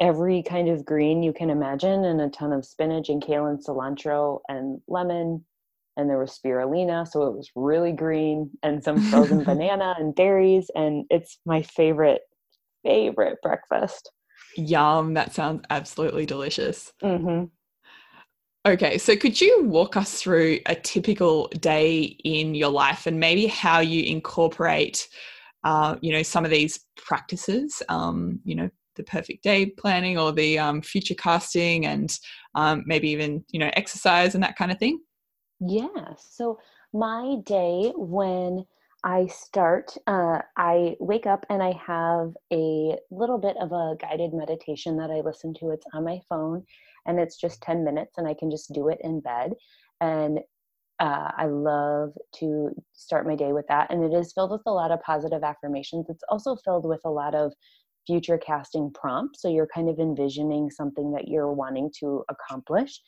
every 0.02 0.44
kind 0.44 0.68
of 0.68 0.86
green 0.86 1.24
you 1.24 1.32
can 1.32 1.50
imagine 1.50 2.04
and 2.04 2.20
a 2.20 2.30
ton 2.30 2.52
of 2.52 2.66
spinach 2.66 3.08
and 3.08 3.24
kale 3.24 3.46
and 3.46 3.64
cilantro 3.64 4.42
and 4.50 4.82
lemon 4.90 5.46
and 5.98 6.10
there 6.10 6.20
was 6.20 6.40
spirulina 6.40 7.06
so 7.08 7.24
it 7.24 7.36
was 7.36 7.50
really 7.56 7.92
green 7.92 8.50
and 8.64 8.84
some 8.84 8.98
frozen 9.10 9.44
banana 9.44 9.96
and 9.98 10.16
berries 10.16 10.70
and 10.76 11.06
it's 11.10 11.40
my 11.46 11.62
favorite 11.62 12.22
favorite 12.84 13.38
breakfast. 13.42 14.12
Yum 14.56 15.14
that 15.16 15.34
sounds 15.34 15.64
absolutely 15.70 16.26
delicious. 16.26 16.94
Mm-hmm. 17.04 17.46
okay 18.70 18.98
so 18.98 19.16
could 19.16 19.40
you 19.42 19.64
walk 19.64 19.98
us 19.98 20.22
through 20.22 20.60
a 20.68 20.76
typical 20.76 21.48
day 21.60 22.02
in 22.24 22.56
your 22.56 22.70
life 22.70 23.08
and 23.08 23.20
maybe 23.20 23.48
how 23.48 23.80
you 23.80 24.04
incorporate 24.04 25.08
uh, 25.64 25.96
you 26.02 26.12
know 26.12 26.24
some 26.24 26.46
of 26.46 26.52
these 26.52 26.80
practices 26.96 27.82
um, 27.90 28.40
you 28.46 28.56
know 28.56 28.70
the 28.96 29.04
perfect 29.04 29.44
day 29.44 29.66
planning 29.66 30.18
or 30.18 30.32
the 30.32 30.58
um, 30.58 30.82
future 30.82 31.16
casting 31.16 31.86
and 31.86 32.18
um, 32.56 32.84
maybe 32.86 33.10
even 33.10 33.44
you 33.50 33.60
know 33.60 33.70
exercise 33.74 34.34
and 34.36 34.44
that 34.44 34.56
kind 34.56 34.72
of 34.72 34.78
thing 34.78 35.00
yeah 35.60 36.14
so 36.18 36.60
my 36.94 37.38
day 37.46 37.92
when 37.96 38.66
I 39.04 39.28
start, 39.28 39.96
uh, 40.08 40.40
I 40.58 40.96
wake 41.00 41.28
up 41.28 41.46
and 41.50 41.62
I 41.62 41.72
have 41.86 42.34
a 42.52 42.98
little 43.12 43.38
bit 43.38 43.56
of 43.58 43.72
a 43.72 43.96
guided 44.02 44.34
meditation 44.34 44.98
that 44.98 45.12
I 45.12 45.22
listen 45.22 45.54
to. 45.60 45.70
It's 45.70 45.86
on 45.94 46.04
my 46.04 46.20
phone 46.28 46.66
and 47.06 47.20
it's 47.20 47.38
just 47.38 47.62
10 47.62 47.84
minutes 47.84 48.18
and 48.18 48.28
I 48.28 48.34
can 48.34 48.50
just 48.50 48.74
do 48.74 48.90
it 48.90 48.98
in 49.02 49.22
bed. 49.22 49.54
And 50.02 50.40
uh, 51.00 51.32
I 51.38 51.46
love 51.46 52.14
to 52.40 52.72
start 52.94 53.28
my 53.28 53.36
day 53.36 53.54
with 53.54 53.68
that. 53.68 53.92
And 53.92 54.04
it 54.04 54.18
is 54.18 54.34
filled 54.34 54.52
with 54.52 54.64
a 54.66 54.72
lot 54.72 54.92
of 54.92 55.02
positive 55.04 55.44
affirmations. 55.44 56.08
It's 56.10 56.24
also 56.28 56.56
filled 56.56 56.86
with 56.86 57.02
a 57.06 57.10
lot 57.10 57.36
of 57.36 57.54
future 58.08 58.38
casting 58.38 58.92
prompts. 58.94 59.42
So 59.42 59.48
you're 59.48 59.68
kind 59.74 59.90
of 59.90 60.00
envisioning 60.00 60.72
something 60.72 61.12
that 61.12 61.28
you're 61.28 61.54
wanting 61.54 61.92
to 62.00 62.24
accomplish. 62.30 63.00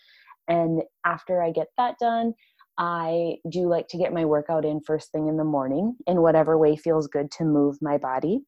And 0.50 0.82
after 1.06 1.42
I 1.42 1.52
get 1.52 1.68
that 1.78 1.96
done, 2.00 2.34
I 2.78 3.36
do 3.50 3.70
like 3.70 3.88
to 3.90 3.98
get 3.98 4.14
my 4.14 4.26
workout 4.26 4.66
in 4.66 4.82
first 4.82 5.12
thing 5.12 5.28
in 5.28 5.38
the 5.38 5.44
morning 5.44 5.96
in 6.08 6.22
whatever 6.22 6.58
way 6.58 6.76
feels 6.76 7.08
good 7.08 7.30
to 7.32 7.44
move 7.44 7.78
my 7.82 7.98
body. 7.98 8.42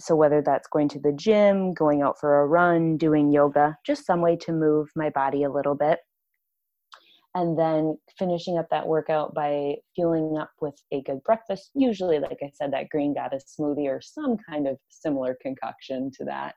So, 0.00 0.16
whether 0.16 0.42
that's 0.42 0.68
going 0.68 0.88
to 0.90 1.00
the 1.00 1.12
gym, 1.12 1.72
going 1.72 2.02
out 2.02 2.18
for 2.20 2.40
a 2.40 2.46
run, 2.46 2.96
doing 2.96 3.30
yoga, 3.32 3.76
just 3.86 4.04
some 4.04 4.20
way 4.20 4.36
to 4.38 4.52
move 4.52 4.88
my 4.96 5.10
body 5.10 5.44
a 5.44 5.50
little 5.50 5.76
bit. 5.76 6.00
And 7.34 7.58
then 7.58 7.96
finishing 8.18 8.58
up 8.58 8.66
that 8.70 8.86
workout 8.86 9.32
by 9.32 9.76
fueling 9.94 10.36
up 10.38 10.50
with 10.60 10.74
a 10.92 11.00
good 11.02 11.22
breakfast, 11.24 11.70
usually, 11.74 12.18
like 12.18 12.38
I 12.42 12.50
said, 12.52 12.72
that 12.72 12.90
green 12.90 13.14
goddess 13.14 13.54
smoothie 13.58 13.88
or 13.88 14.00
some 14.02 14.36
kind 14.48 14.66
of 14.66 14.76
similar 14.88 15.36
concoction 15.40 16.10
to 16.18 16.24
that. 16.24 16.56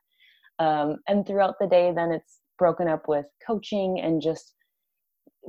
Um, 0.57 0.97
and 1.07 1.25
throughout 1.25 1.55
the 1.59 1.67
day, 1.67 1.93
then 1.95 2.11
it's 2.11 2.39
broken 2.57 2.87
up 2.87 3.07
with 3.07 3.27
coaching 3.45 3.99
and 4.01 4.21
just 4.21 4.54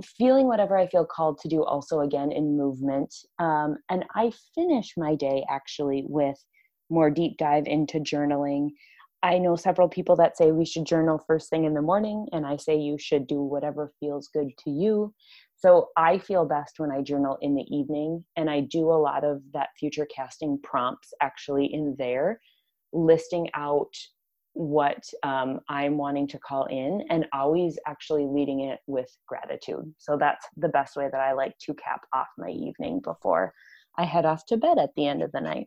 feeling 0.04 0.46
whatever 0.46 0.76
I 0.76 0.86
feel 0.88 1.04
called 1.04 1.38
to 1.40 1.48
do 1.48 1.64
also 1.64 2.00
again 2.00 2.32
in 2.32 2.56
movement. 2.56 3.14
Um, 3.38 3.76
and 3.90 4.04
I 4.14 4.32
finish 4.54 4.92
my 4.96 5.14
day 5.14 5.44
actually 5.48 6.04
with 6.08 6.38
more 6.90 7.10
deep 7.10 7.36
dive 7.38 7.66
into 7.66 7.98
journaling. 7.98 8.70
I 9.22 9.38
know 9.38 9.56
several 9.56 9.88
people 9.88 10.14
that 10.16 10.36
say 10.36 10.52
we 10.52 10.64
should 10.64 10.86
journal 10.86 11.22
first 11.26 11.50
thing 11.50 11.64
in 11.64 11.74
the 11.74 11.82
morning, 11.82 12.28
and 12.32 12.46
I 12.46 12.56
say 12.56 12.76
you 12.76 12.96
should 12.98 13.26
do 13.26 13.40
whatever 13.42 13.92
feels 13.98 14.28
good 14.28 14.50
to 14.64 14.70
you. 14.70 15.14
So 15.56 15.88
I 15.96 16.18
feel 16.18 16.44
best 16.44 16.78
when 16.78 16.92
I 16.92 17.00
journal 17.00 17.38
in 17.40 17.54
the 17.54 17.64
evening, 17.74 18.24
and 18.36 18.50
I 18.50 18.60
do 18.60 18.90
a 18.90 19.00
lot 19.00 19.24
of 19.24 19.42
that 19.54 19.70
future 19.78 20.06
casting 20.14 20.60
prompts 20.62 21.12
actually 21.22 21.72
in 21.72 21.96
there, 21.98 22.40
listing 22.92 23.48
out 23.54 23.94
what 24.56 25.04
um, 25.22 25.60
I'm 25.68 25.98
wanting 25.98 26.26
to 26.28 26.38
call 26.38 26.64
in 26.64 27.04
and 27.10 27.26
always 27.34 27.78
actually 27.86 28.24
leading 28.24 28.60
it 28.60 28.78
with 28.86 29.14
gratitude. 29.28 29.94
So 29.98 30.16
that's 30.16 30.46
the 30.56 30.70
best 30.70 30.96
way 30.96 31.10
that 31.12 31.20
I 31.20 31.34
like 31.34 31.52
to 31.66 31.74
cap 31.74 32.06
off 32.14 32.28
my 32.38 32.48
evening 32.48 33.00
before 33.00 33.52
I 33.98 34.04
head 34.04 34.24
off 34.24 34.46
to 34.46 34.56
bed 34.56 34.78
at 34.78 34.94
the 34.96 35.06
end 35.06 35.22
of 35.22 35.30
the 35.32 35.42
night. 35.42 35.66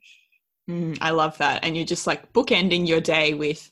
Mm, 0.68 0.98
I 1.02 1.12
love 1.12 1.38
that. 1.38 1.64
And 1.64 1.78
you're 1.78 1.86
just 1.86 2.08
like 2.08 2.34
bookending 2.34 2.88
your 2.88 3.00
day 3.00 3.36
with 3.36 3.70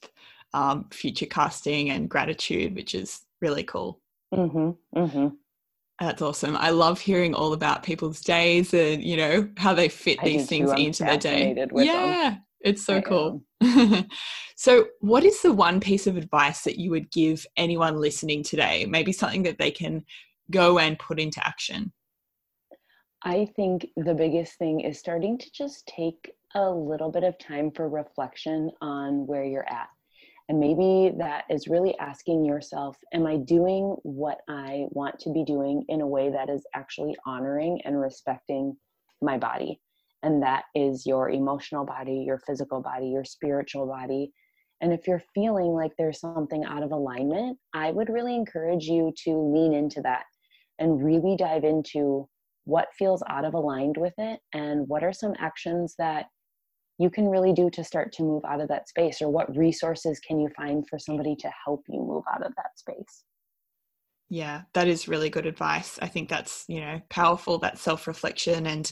um, 0.53 0.85
future 0.91 1.25
casting 1.25 1.89
and 1.89 2.07
gratitude, 2.07 2.75
which 2.75 2.93
is 2.93 3.21
really 3.41 3.63
cool. 3.63 3.99
Mm-hmm, 4.35 4.99
mm-hmm. 4.99 5.27
That's 5.99 6.21
awesome. 6.21 6.55
I 6.57 6.69
love 6.69 6.99
hearing 6.99 7.33
all 7.33 7.53
about 7.53 7.81
people's 7.81 8.21
days 8.21 8.71
and 8.71 9.03
you 9.03 9.17
know 9.17 9.49
how 9.57 9.73
they 9.73 9.89
fit 9.89 10.19
I 10.21 10.25
these 10.25 10.45
things 10.45 10.71
into 10.73 11.03
their 11.03 11.17
day. 11.17 11.67
yeah, 11.73 12.29
them. 12.29 12.43
It's 12.61 12.85
so 12.85 12.97
I 12.97 13.01
cool. 13.01 13.43
so, 14.55 14.87
what 14.99 15.23
is 15.23 15.41
the 15.41 15.53
one 15.53 15.79
piece 15.79 16.07
of 16.07 16.17
advice 16.17 16.63
that 16.63 16.79
you 16.79 16.89
would 16.91 17.11
give 17.11 17.45
anyone 17.55 17.99
listening 17.99 18.43
today? 18.43 18.85
Maybe 18.87 19.11
something 19.11 19.43
that 19.43 19.57
they 19.57 19.71
can 19.71 20.05
go 20.51 20.79
and 20.79 20.97
put 20.97 21.19
into 21.19 21.45
action. 21.45 21.91
I 23.23 23.47
think 23.55 23.87
the 23.97 24.13
biggest 24.13 24.57
thing 24.57 24.81
is 24.81 24.99
starting 24.99 25.37
to 25.37 25.51
just 25.51 25.87
take 25.87 26.31
a 26.55 26.69
little 26.69 27.11
bit 27.11 27.23
of 27.23 27.37
time 27.39 27.71
for 27.71 27.89
reflection 27.89 28.71
on 28.81 29.27
where 29.27 29.43
you're 29.43 29.67
at. 29.69 29.89
And 30.49 30.59
maybe 30.59 31.13
that 31.17 31.43
is 31.49 31.67
really 31.67 31.97
asking 31.99 32.45
yourself, 32.45 32.97
am 33.13 33.27
I 33.27 33.37
doing 33.37 33.97
what 34.03 34.39
I 34.47 34.85
want 34.91 35.19
to 35.19 35.33
be 35.33 35.43
doing 35.43 35.83
in 35.89 35.99
a 35.99 36.07
way 36.07 36.29
that 36.29 36.49
is 36.49 36.65
actually 36.73 37.17
honoring 37.25 37.81
and 37.83 37.99
respecting 37.99 38.77
my 39.21 39.37
body? 39.37 39.81
And 40.27 40.43
that 40.43 40.65
is 40.75 41.05
your 41.05 41.29
emotional 41.29 41.85
body, 41.85 42.21
your 42.27 42.39
physical 42.39 42.81
body, 42.81 43.07
your 43.07 43.23
spiritual 43.23 43.87
body. 43.87 44.33
And 44.81 44.91
if 44.91 45.07
you're 45.07 45.23
feeling 45.33 45.71
like 45.71 45.93
there's 45.97 46.19
something 46.19 46.65
out 46.65 46.83
of 46.83 46.91
alignment, 46.91 47.57
I 47.73 47.91
would 47.91 48.09
really 48.09 48.35
encourage 48.35 48.83
you 48.83 49.13
to 49.23 49.31
lean 49.31 49.73
into 49.73 50.01
that 50.01 50.25
and 50.79 51.01
really 51.01 51.37
dive 51.37 51.63
into 51.63 52.27
what 52.65 52.89
feels 52.99 53.23
out 53.29 53.45
of 53.45 53.53
aligned 53.53 53.95
with 53.95 54.13
it 54.17 54.41
and 54.53 54.85
what 54.89 55.01
are 55.01 55.13
some 55.13 55.33
actions 55.39 55.95
that 55.97 56.25
you 56.97 57.09
can 57.09 57.29
really 57.29 57.53
do 57.53 57.69
to 57.69 57.83
start 57.83 58.11
to 58.11 58.23
move 58.23 58.43
out 58.43 58.59
of 58.59 58.67
that 58.67 58.89
space 58.89 59.21
or 59.21 59.29
what 59.29 59.55
resources 59.55 60.19
can 60.19 60.41
you 60.41 60.49
find 60.57 60.85
for 60.89 60.99
somebody 60.99 61.37
to 61.37 61.49
help 61.63 61.83
you 61.87 62.01
move 62.01 62.23
out 62.29 62.45
of 62.45 62.53
that 62.57 62.77
space 62.77 63.23
yeah 64.29 64.63
that 64.73 64.87
is 64.87 65.07
really 65.07 65.29
good 65.29 65.45
advice 65.45 65.97
i 66.01 66.07
think 66.07 66.27
that's 66.27 66.65
you 66.67 66.81
know 66.81 66.99
powerful 67.09 67.57
that 67.57 67.77
self-reflection 67.77 68.67
and 68.67 68.91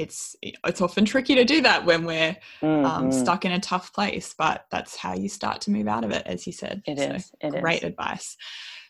it's 0.00 0.34
it's 0.42 0.80
often 0.80 1.04
tricky 1.04 1.34
to 1.34 1.44
do 1.44 1.60
that 1.60 1.84
when 1.84 2.04
we're 2.04 2.36
um, 2.62 2.68
mm-hmm. 2.68 2.86
um, 2.86 3.12
stuck 3.12 3.44
in 3.44 3.52
a 3.52 3.60
tough 3.60 3.92
place 3.92 4.34
but 4.36 4.66
that's 4.70 4.96
how 4.96 5.14
you 5.14 5.28
start 5.28 5.60
to 5.60 5.70
move 5.70 5.86
out 5.86 6.04
of 6.04 6.10
it 6.10 6.22
as 6.26 6.46
you 6.46 6.52
said 6.52 6.82
It 6.86 6.98
so 6.98 7.04
is. 7.04 7.32
It 7.40 7.60
great 7.60 7.82
is. 7.82 7.90
advice 7.90 8.36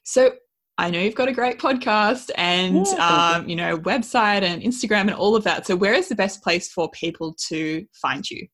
so 0.05 0.33
I 0.79 0.89
know 0.89 0.99
you've 0.99 1.15
got 1.15 1.29
a 1.29 1.33
great 1.33 1.59
podcast 1.59 2.31
and 2.37 2.87
yeah, 2.87 3.35
um, 3.37 3.43
you. 3.43 3.51
you 3.51 3.57
know 3.57 3.77
website 3.77 4.43
and 4.43 4.63
Instagram 4.63 5.03
and 5.03 5.13
all 5.13 5.37
of 5.37 5.45
that. 5.45 5.67
So 5.67 5.77
where 5.77 5.93
is 5.93 6.09
the 6.09 6.15
best 6.15 6.43
place 6.43 6.73
for 6.73 6.91
people 6.93 7.37
to 7.49 7.85
find 7.93 8.29
you? 8.31 8.47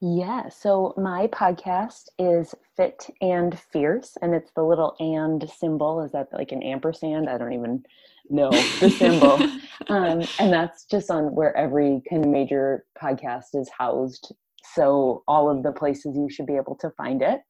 Yeah, 0.00 0.48
so 0.48 0.94
my 0.96 1.26
podcast 1.26 2.08
is 2.18 2.54
Fit 2.76 3.06
and 3.20 3.58
Fierce, 3.70 4.16
and 4.22 4.34
it's 4.34 4.50
the 4.56 4.62
little 4.62 4.94
and 4.98 5.46
symbol. 5.58 6.02
Is 6.02 6.12
that 6.12 6.28
like 6.32 6.52
an 6.52 6.62
ampersand? 6.62 7.28
I 7.28 7.36
don't 7.36 7.52
even 7.52 7.82
know 8.30 8.50
the 8.80 8.90
symbol. 8.90 9.42
um, 9.88 10.22
and 10.38 10.52
that's 10.52 10.84
just 10.84 11.10
on 11.10 11.34
where 11.34 11.56
every 11.56 12.02
kind 12.08 12.24
of 12.24 12.30
major 12.30 12.84
podcast 13.00 13.54
is 13.54 13.68
housed. 13.76 14.32
So 14.74 15.24
all 15.28 15.50
of 15.50 15.62
the 15.62 15.72
places 15.72 16.16
you 16.16 16.28
should 16.30 16.46
be 16.46 16.56
able 16.56 16.76
to 16.76 16.90
find 16.96 17.22
it. 17.22 17.40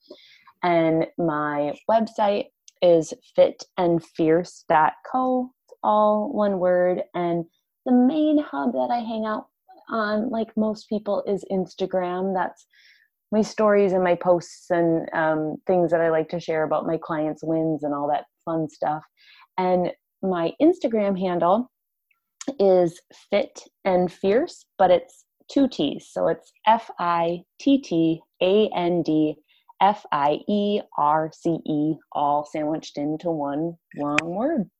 And 0.62 1.06
my 1.18 1.74
website 1.90 2.46
is 2.82 3.14
fitandfierce.co, 3.38 5.50
all 5.82 6.32
one 6.32 6.58
word. 6.58 7.02
And 7.14 7.44
the 7.84 7.92
main 7.92 8.38
hub 8.38 8.72
that 8.72 8.88
I 8.90 8.98
hang 8.98 9.24
out 9.26 9.46
on, 9.90 10.30
like 10.30 10.48
most 10.56 10.88
people, 10.88 11.22
is 11.26 11.44
Instagram. 11.50 12.34
That's 12.34 12.66
my 13.32 13.42
stories 13.42 13.92
and 13.92 14.04
my 14.04 14.14
posts 14.14 14.70
and 14.70 15.08
um, 15.12 15.56
things 15.66 15.90
that 15.90 16.00
I 16.00 16.10
like 16.10 16.28
to 16.30 16.40
share 16.40 16.64
about 16.64 16.86
my 16.86 16.96
clients' 16.96 17.44
wins 17.44 17.82
and 17.82 17.94
all 17.94 18.08
that 18.08 18.24
fun 18.44 18.68
stuff. 18.68 19.04
And 19.58 19.90
my 20.22 20.52
Instagram 20.60 21.18
handle 21.18 21.70
is 22.58 23.00
fit 23.30 23.62
and 23.84 24.12
fierce, 24.12 24.64
but 24.78 24.90
it's 24.90 25.24
two 25.50 25.68
T's. 25.68 26.08
So 26.10 26.28
it's 26.28 26.52
F 26.66 26.90
I 26.98 27.42
T 27.58 27.80
T 27.80 28.20
A 28.42 28.68
N 28.74 29.02
D 29.02 29.36
F 29.80 30.04
I 30.12 30.40
E 30.48 30.80
R 30.96 31.30
C 31.34 31.58
E, 31.66 31.94
all 32.12 32.44
sandwiched 32.44 32.98
into 32.98 33.30
one 33.30 33.76
long 33.96 34.18
word. 34.22 34.70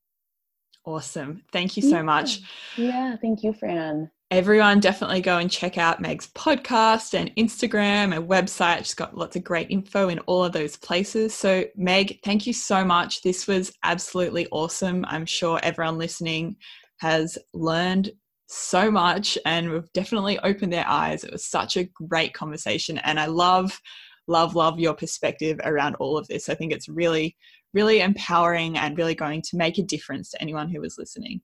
Awesome. 0.85 1.43
Thank 1.53 1.77
you 1.77 1.83
so 1.83 1.97
yeah. 1.97 2.03
much. 2.03 2.41
Yeah, 2.77 3.17
thank 3.17 3.43
you, 3.43 3.53
Fran. 3.53 4.11
Everyone, 4.33 4.81
definitely 4.81 5.21
go 5.21 5.39
and 5.39 5.49
check 5.49 5.79
out 5.79 6.01
Meg's 6.01 6.27
podcast 6.33 7.15
and 7.15 7.31
Instagram 7.37 8.13
and 8.13 8.29
website. 8.29 8.79
She's 8.79 8.95
got 8.95 9.17
lots 9.17 9.37
of 9.37 9.45
great 9.45 9.71
info 9.71 10.09
in 10.09 10.19
all 10.21 10.45
of 10.45 10.53
those 10.53 10.77
places. 10.77 11.33
So, 11.33 11.65
Meg, 11.77 12.19
thank 12.25 12.45
you 12.45 12.53
so 12.53 12.85
much. 12.85 13.23
This 13.23 13.47
was 13.47 13.73
absolutely 13.85 14.49
awesome. 14.51 15.05
I'm 15.07 15.27
sure 15.27 15.61
everyone 15.63 15.97
listening 15.97 16.57
has 16.99 17.39
learned 17.55 18.11
so 18.49 18.91
much 18.91 19.39
and 19.47 19.71
we've 19.71 19.93
definitely 19.93 20.41
opened 20.41 20.73
their 20.73 20.89
eyes. 20.89 21.23
It 21.23 21.31
was 21.31 21.47
such 21.47 21.77
a 21.77 21.85
great 21.85 22.35
conversation. 22.35 22.99
And 22.99 23.21
I 23.21 23.27
love, 23.27 23.81
love, 24.27 24.57
love 24.57 24.81
your 24.81 24.95
perspective 24.95 25.61
around 25.63 25.95
all 25.97 26.19
of 26.19 26.27
this. 26.27 26.49
I 26.49 26.57
think 26.57 26.73
it's 26.73 26.89
really 26.89 27.37
really 27.75 28.01
empowering 28.01 28.79
and 28.79 28.97
really 28.97 29.15
going 29.15 29.43
to 29.43 29.57
make 29.57 29.77
a 29.77 29.83
difference 29.83 30.31
to 30.31 30.41
anyone 30.41 30.71
who 30.71 30.81
was 30.81 30.97
listening. 30.97 31.43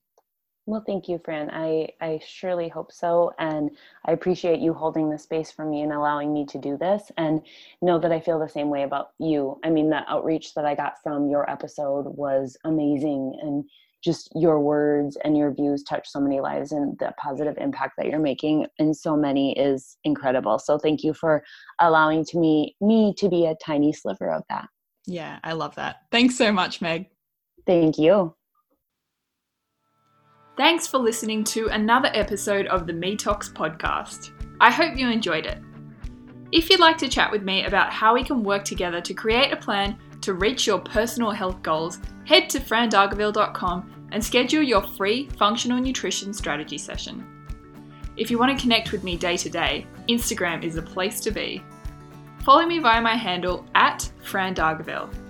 Well, 0.67 0.85
thank 0.87 1.09
you, 1.09 1.21
Fran. 1.25 1.51
I, 1.51 1.89
I 2.01 2.21
surely 2.25 2.69
hope 2.69 2.93
so. 2.93 3.33
And 3.39 3.71
I 4.05 4.13
appreciate 4.13 4.61
you 4.61 4.73
holding 4.73 5.11
the 5.11 5.19
space 5.19 5.51
for 5.51 5.65
me 5.65 5.83
and 5.83 5.93
allowing 5.93 6.33
me 6.33 6.47
to 6.47 6.59
do 6.59 6.77
this. 6.77 7.11
And 7.17 7.43
know 7.81 7.99
that 7.99 8.13
I 8.13 8.21
feel 8.21 8.39
the 8.39 8.49
same 8.49 8.71
way 8.71 8.85
about 8.85 9.11
you. 9.19 9.59
I 9.65 9.71
mean, 9.71 9.91
the 9.91 10.09
outreach 10.09 10.55
that 10.55 10.65
I 10.65 10.77
got 10.77 11.03
from 11.03 11.29
your 11.29 11.51
episode 11.51 12.05
was 12.17 12.57
amazing. 12.65 13.37
And 13.43 13.65
just 14.05 14.31
your 14.35 14.61
words 14.61 15.17
and 15.25 15.37
your 15.37 15.53
views 15.53 15.83
touch 15.83 16.09
so 16.09 16.21
many 16.21 16.41
lives 16.41 16.73
and 16.73 16.99
the 16.99 17.13
positive 17.19 17.57
impact 17.59 17.95
that 17.97 18.07
you're 18.07 18.19
making 18.19 18.67
in 18.79 18.95
so 18.95 19.17
many 19.17 19.59
is 19.59 19.97
incredible. 20.05 20.59
So 20.59 20.79
thank 20.79 21.03
you 21.03 21.15
for 21.15 21.43
allowing 21.81 22.25
to 22.27 22.39
me 22.39 22.77
me 22.81 23.15
to 23.19 23.29
be 23.29 23.47
a 23.47 23.57
tiny 23.65 23.93
sliver 23.93 24.31
of 24.31 24.43
that. 24.49 24.69
Yeah, 25.07 25.39
I 25.43 25.53
love 25.53 25.75
that. 25.77 26.03
Thanks 26.11 26.37
so 26.37 26.53
much, 26.53 26.81
Meg. 26.81 27.07
Thank 27.67 27.99
you. 27.99 28.35
Thanks 30.55 30.87
for 30.87 30.99
listening 30.99 31.45
to 31.45 31.69
another 31.69 32.11
episode 32.13 32.67
of 32.67 32.87
the 32.87 32.93
Me 32.93 33.17
Talks 33.17 33.49
podcast. 33.49 34.33
I 34.61 34.71
hope 34.71 34.99
you 34.99 35.09
enjoyed 35.09 35.47
it. 35.47 35.63
If 36.53 36.69
you'd 36.69 36.79
like 36.79 36.99
to 36.99 37.09
chat 37.09 37.33
with 37.33 37.43
me 37.43 37.65
about 37.65 37.91
how 37.91 38.13
we 38.13 38.23
can 38.23 38.45
work 38.45 38.63
together 38.63 39.01
to 39.01 39.15
create 39.15 39.51
a 39.51 39.57
plan 39.57 39.97
to 40.21 40.35
reach 40.35 40.67
your 40.67 40.79
personal 40.79 41.31
health 41.31 41.63
goals, 41.63 42.01
head 42.27 42.51
to 42.51 42.61
frandargaville.com 42.61 44.09
and 44.13 44.23
schedule 44.23 44.63
your 44.63 44.83
free 44.83 45.27
functional 45.39 45.81
nutrition 45.81 46.35
strategy 46.35 46.77
session. 46.77 47.27
If 48.19 48.31
you 48.31 48.39
want 48.39 48.55
to 48.55 48.63
connect 48.63 48.93
with 48.93 49.05
me 49.05 49.17
day 49.17 49.39
to 49.39 49.49
day, 49.49 49.87
Instagram 50.11 50.63
is 50.63 50.75
the 50.75 50.83
place 50.83 51.21
to 51.21 51.31
be. 51.31 51.63
Follow 52.45 52.67
me 52.67 52.79
via 52.79 53.01
my 53.01 53.15
handle 53.15 53.65
at 53.75 54.13
frandargaville. 54.23 55.22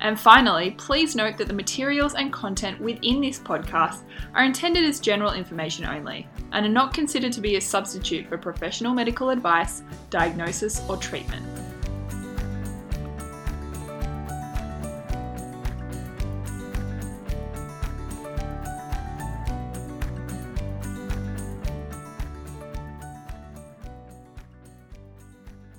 And 0.00 0.18
finally, 0.18 0.72
please 0.72 1.16
note 1.16 1.36
that 1.38 1.48
the 1.48 1.54
materials 1.54 2.14
and 2.14 2.32
content 2.32 2.80
within 2.80 3.20
this 3.20 3.38
podcast 3.38 4.02
are 4.34 4.44
intended 4.44 4.84
as 4.84 5.00
general 5.00 5.32
information 5.32 5.84
only 5.84 6.28
and 6.52 6.64
are 6.64 6.70
not 6.70 6.94
considered 6.94 7.32
to 7.32 7.40
be 7.40 7.56
a 7.56 7.60
substitute 7.60 8.28
for 8.28 8.38
professional 8.38 8.94
medical 8.94 9.30
advice, 9.30 9.82
diagnosis, 10.10 10.82
or 10.88 10.96
treatment. 10.96 11.44